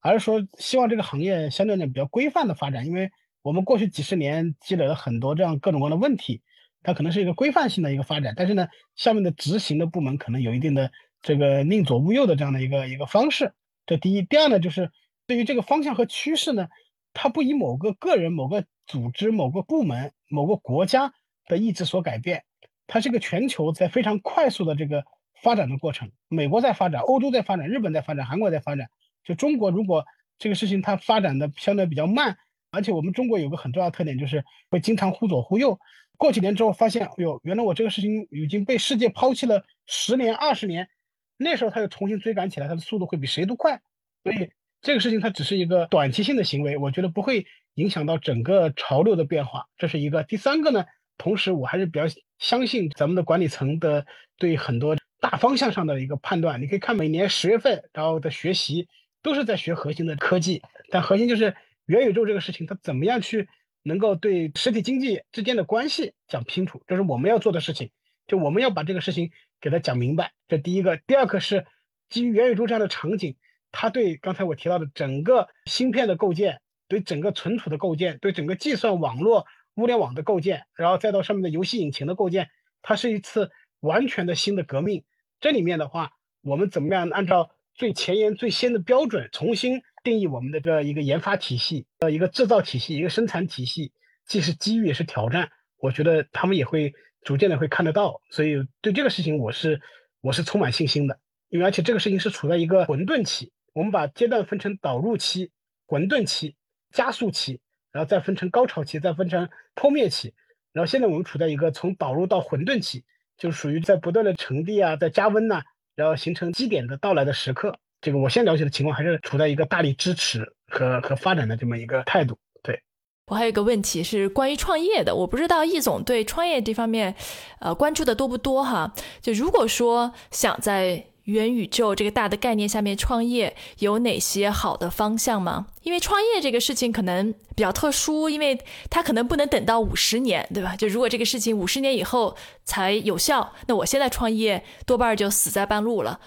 [0.00, 3.10] 而是说希望这个行业相对来讲比较规范的发展，因为
[3.42, 6.40] 我们过去几十年积累了很多这样各种各样的问题。
[6.82, 13.52] 它可能是一个规范性的一个发展，但是呢，下面的执行的部门可能有一定的这个宁左勿右的这样的一个一个方式。
[13.84, 14.90] 这第一，第二呢，就是
[15.26, 16.68] 对于这个方向和趋势呢，
[17.12, 21.12] 它不以某个个人、某个组织、某个部门、某个国家
[21.48, 22.44] 的意志所改变，
[22.90, 25.04] 它是一个全球在非常快速的这个
[25.42, 26.10] 发展的过程。
[26.26, 28.90] 美国在发展，欧洲在发展，日本在发展，韩国在发展。
[29.22, 30.04] 就中国如果
[30.38, 32.36] 这个事情它发展的相对比较慢，
[32.72, 35.78] 而且我们中国有个很重要的特点，就是会经常忽左忽右。
[36.16, 40.88] 过几年之后发现，哎呦，原来我这个事情已经被世界抛弃了十年、二十年，
[41.36, 43.80] 那时候他又重新追赶起来，他的速度会比谁都快。
[44.24, 44.50] 所以
[44.82, 49.68] 这个事情它只是一个短期性的行为，我觉得不会影响到整个潮流的变化。
[49.78, 50.24] 这是一个。
[50.24, 50.86] 第三个呢，
[51.16, 52.04] 同时我还是比较
[52.40, 54.04] 相信咱们的管理层的
[54.36, 56.60] 对很多大方向上的一个判断。
[56.60, 58.88] 你可以看每年十月份然后的学习
[59.22, 61.54] 都是在学核心的科技，但核心就是
[61.86, 63.48] 元宇宙这个事情，它怎么样去。
[63.82, 67.90] 能够对实体经济之间的关系讲清楚，这是我们要做的事情。
[68.26, 70.32] 就我们要把这个事情给他讲明白。
[70.48, 71.64] 这第一个，第二个是
[72.10, 73.36] 基于元宇宙这样的场景，
[73.72, 79.46] 它对刚才我提到的整个芯片的构建、对整个存储的构建、对整个计算网络、
[79.80, 82.50] 物联网的构建，然后再到上面的游戏引擎的构建，
[82.82, 83.50] 它是一次
[83.80, 85.04] 完全的新的革命。
[85.40, 86.12] 这里面的话，
[86.42, 89.82] 我们怎么样按照最前沿、最先的标准重新？
[90.02, 93.92] 定义我们的这一个研发体系，呃，一个制造体系，一个生产体系，
[94.24, 95.50] 既是机遇也是挑战。
[95.76, 99.82] 我觉得他们也会逐渐的会看得到，所以对这个事情我是
[100.22, 101.20] 我是充满信心的。
[101.50, 105.50] 因为而且这个事情是处在一个混沌期，我们把阶段分成导入期、
[105.84, 106.56] 混沌期、
[106.92, 107.60] 加速期，
[107.92, 110.34] 然后再分成高潮期，再分成破灭期。
[110.72, 113.04] 然后现在我们处在一个从导入到混沌期，
[113.36, 115.62] 就属于在不断的沉淀啊，在加温呐，
[115.96, 117.78] 然后形成基点的到来的时刻。
[118.00, 122.38] 这个我现在了解的情况还是处在一个大力支持和和发展的这么一个态度。
[122.62, 122.80] 对
[123.26, 127.14] 我还有一个问题是关于创业的，我不知道易总对创业这方面，
[127.60, 128.94] 呃，关注的多不多哈？
[129.20, 135.66] 就如果说想在元宇宙这个大的概念下面创业，有哪些好的方向吗？
[135.82, 138.58] 因为创业这个事情可能比较特殊，因为
[138.88, 140.74] 它可能不能等到五十年，对吧？
[140.76, 146.20] 就如果这个事情五十年以后才有效，那我现在创业多半就死在半路了。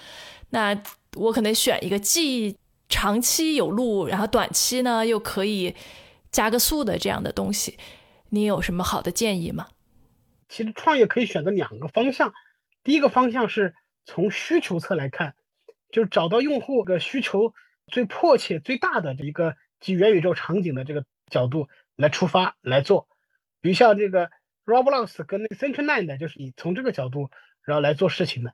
[0.51, 0.79] 那
[1.15, 2.55] 我可能选一个既
[2.87, 5.75] 长期有路，然后短期呢又可以
[6.31, 7.77] 加个速的这样的东西，
[8.29, 9.67] 你有什么好的建议吗？
[10.49, 12.33] 其实创业可以选择两个方向，
[12.83, 13.73] 第一个方向是
[14.05, 15.35] 从需求侧来看，
[15.91, 17.53] 就是找到用户的需求
[17.87, 23.07] 最迫切、最大的一个基于元宇宙场景的这个角度来出发来做。
[23.61, 24.29] 比如像这个
[24.65, 27.29] Roblox 跟那个 Central Land，就是以从这个角度
[27.63, 28.53] 然后来做事情的。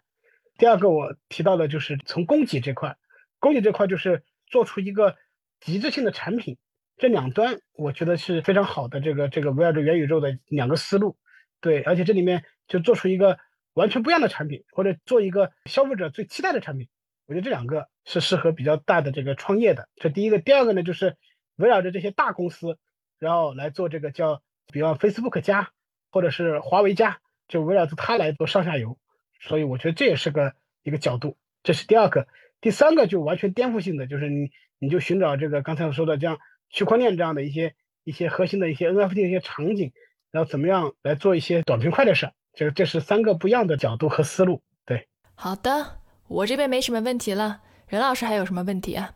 [0.58, 2.98] 第二个我提到的就是从供给这块，
[3.40, 5.16] 供给这块就是做出一个
[5.60, 6.58] 极致性的产品。
[6.98, 11.18] 这两端我觉得是非常好的，这个这个围绕着元宇宙的两个思路，
[11.62, 13.40] 对，而且这里面就做出一个
[13.80, 16.90] 完全不一样的产品，或者做一个消费者最期待的产品，
[17.26, 19.88] 我觉得这两个是适合比较大的这个创业的。
[19.96, 21.16] 这第一个，第二个呢，就是
[21.56, 22.78] 围绕着这些大公司，
[23.18, 25.72] 然后来做这个叫，比方 Facebook 加，
[26.12, 28.98] 或者是华为加，就围绕着它来做上下游，
[29.40, 30.54] 所以我觉得这也是个
[30.84, 31.38] 一个角度。
[31.64, 32.28] 这是第二个，
[32.60, 36.40] 第三个就完全颠覆性的，就是你你就寻找这个刚才我说的这样。
[36.72, 37.74] 区块链这样的一些
[38.04, 39.92] 一些核心的一些 NFT 的一些场景，
[40.30, 42.34] 然后怎么样来做一些短平快的事儿？
[42.60, 44.62] 这这是三个不一样的角度和思路。
[44.86, 47.62] 对，好的，我这边没什么问题了。
[47.88, 49.14] 任老师还有什么问题啊？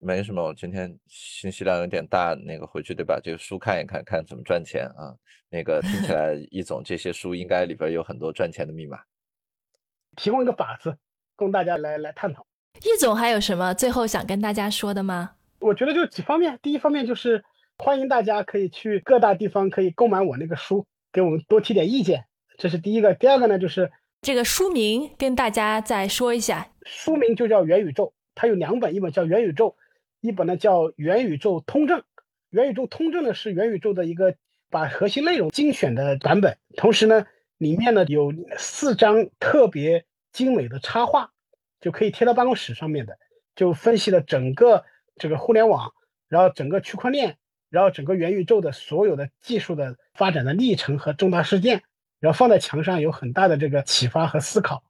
[0.00, 5.14] 没什么，我今天信息量有点大，那个回去得把这个书看一看，看怎么赚钱啊。
[5.50, 8.98] 那个听起来， 易总这些书应该里边有很多赚钱的密码。
[10.16, 10.98] 提供一个法子，
[11.36, 12.44] 供大家来来探讨。
[12.82, 15.36] 易总还有什么最后想跟大家说的吗？
[15.60, 17.44] 我觉得就几方面，第一方面就是
[17.78, 22.26] 欢迎大家可以去各大地方可以购买我那个书，给我们多提点意见，
[22.56, 23.14] 这是第一个。
[23.14, 23.90] 第二个呢，就是
[24.22, 29.70] 这个书名跟大家再说一下，书名就叫《元宇宙》，它有两本，一本叫《元宇宙》，
[30.20, 31.98] 一本呢叫《元宇宙通证》。
[32.50, 34.34] 《元宇宙通证》呢是元宇宙的一个
[34.70, 37.26] 把核心内容精选的版本，同时呢
[37.58, 41.32] 里面呢有四张特别精美的插画，
[41.80, 43.18] 就可以贴到办公室上面的，
[43.54, 44.84] 就分析了整个。
[45.16, 45.92] 这个互联网，
[46.26, 47.36] 然后整个区块链，
[47.70, 51.84] 然后整个元宇宙的所有的技术的发展的历程和重大事件，
[52.24, 54.82] 然后放在墙上有很大的这个启发和思考。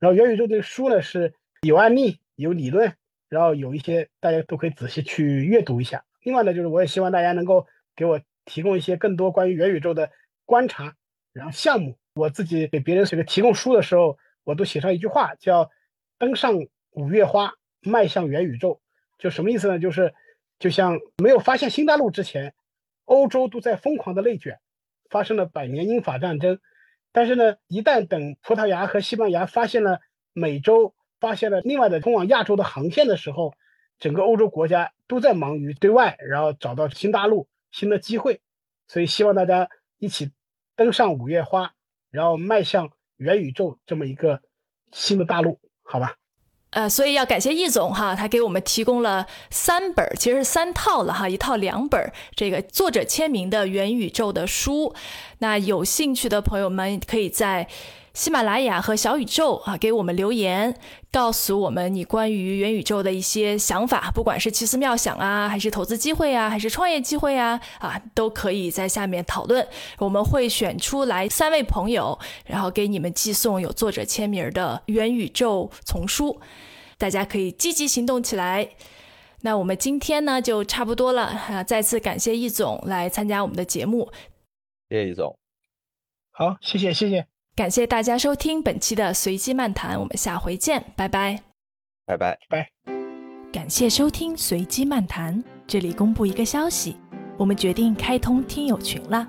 [0.00, 1.32] 然后元宇宙这个书呢是
[1.62, 2.92] 有案例、有理论，
[3.28, 6.04] 然后有一些大家都可以仔细去阅读一下。
[6.24, 10.10] 另外呢，就是我也希望大家能够给我提供一些更多关于元宇宙的
[10.44, 10.96] 观察，
[11.32, 11.96] 然后项目。
[12.14, 15.70] 我自己给别人这个提供书的时候，我都写上一句话，叫
[16.18, 16.56] “登上
[16.90, 18.80] 五月花，迈向元宇宙”。
[19.16, 19.78] 就什么意思呢？
[19.78, 20.12] 就是
[20.58, 22.52] 就像没有发现新大陆之前，
[23.04, 24.58] 欧洲都在疯狂的内卷，
[25.08, 26.58] 发生了百年英法战争。
[27.12, 30.00] 但是呢，一旦等葡萄牙和西班牙发现了
[30.32, 33.54] 美洲，发现了另外的通往亚洲的航线的时候，
[33.98, 38.40] 整个欧洲国家都在忙于对外，然后找到新大陆、新的机会。
[38.86, 40.30] 所以希望大家一起
[40.76, 41.74] 登上五月花，
[42.10, 44.40] 然后迈向元宇宙这么一个
[44.92, 46.16] 新的大陆，好吧？
[46.70, 54.94] 呃，所以要感谢易总哈，他给我们提供了三本，其实是三套了哈，一套两本这个作者签名的元宇宙的书。
[55.38, 57.66] 那有兴趣的朋友们可以在
[58.20, 60.78] 喜马拉雅和小宇宙啊给我们留言，
[61.10, 69.66] 告诉我们你关于元宇宙的一些想法，不管是奇思妙想啊，还是投资机会啊，还是创业机会啊，啊，都可以在下面讨论。
[70.00, 76.38] 我们会选出来三位朋友，然后给你们寄送有作者签名的元宇宙丛书。
[76.98, 78.68] 大家可以积极行动起来。
[79.40, 81.64] 那我们今天呢就差不多了啊！
[81.64, 84.12] 再次感谢易总来参加我们的节目，
[84.90, 85.34] 谢谢易总。
[86.30, 87.26] 好，谢谢谢谢，
[87.60, 91.38] 感谢大家收听本期的随机漫谈，我们下回见，拜拜，
[92.06, 92.66] 拜拜拜。
[93.52, 96.96] 感谢收听随机漫谈，这里公布一个消息，
[97.36, 99.28] 我们决定开通听友群了，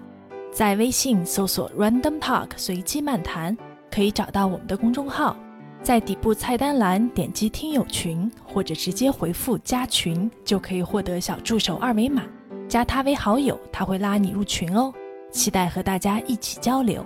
[0.49, 3.57] 在微信搜索 Random Talk 随机漫谈，
[3.93, 5.35] 可以找到我们的公众号。
[5.83, 12.23] 在底部菜单栏点击听友群，或者直接回复加群，就可以获得小助手二维码，
[12.69, 14.93] 加他为好友，他会拉你入群哦。
[15.33, 17.05] 期待和大家一起交流。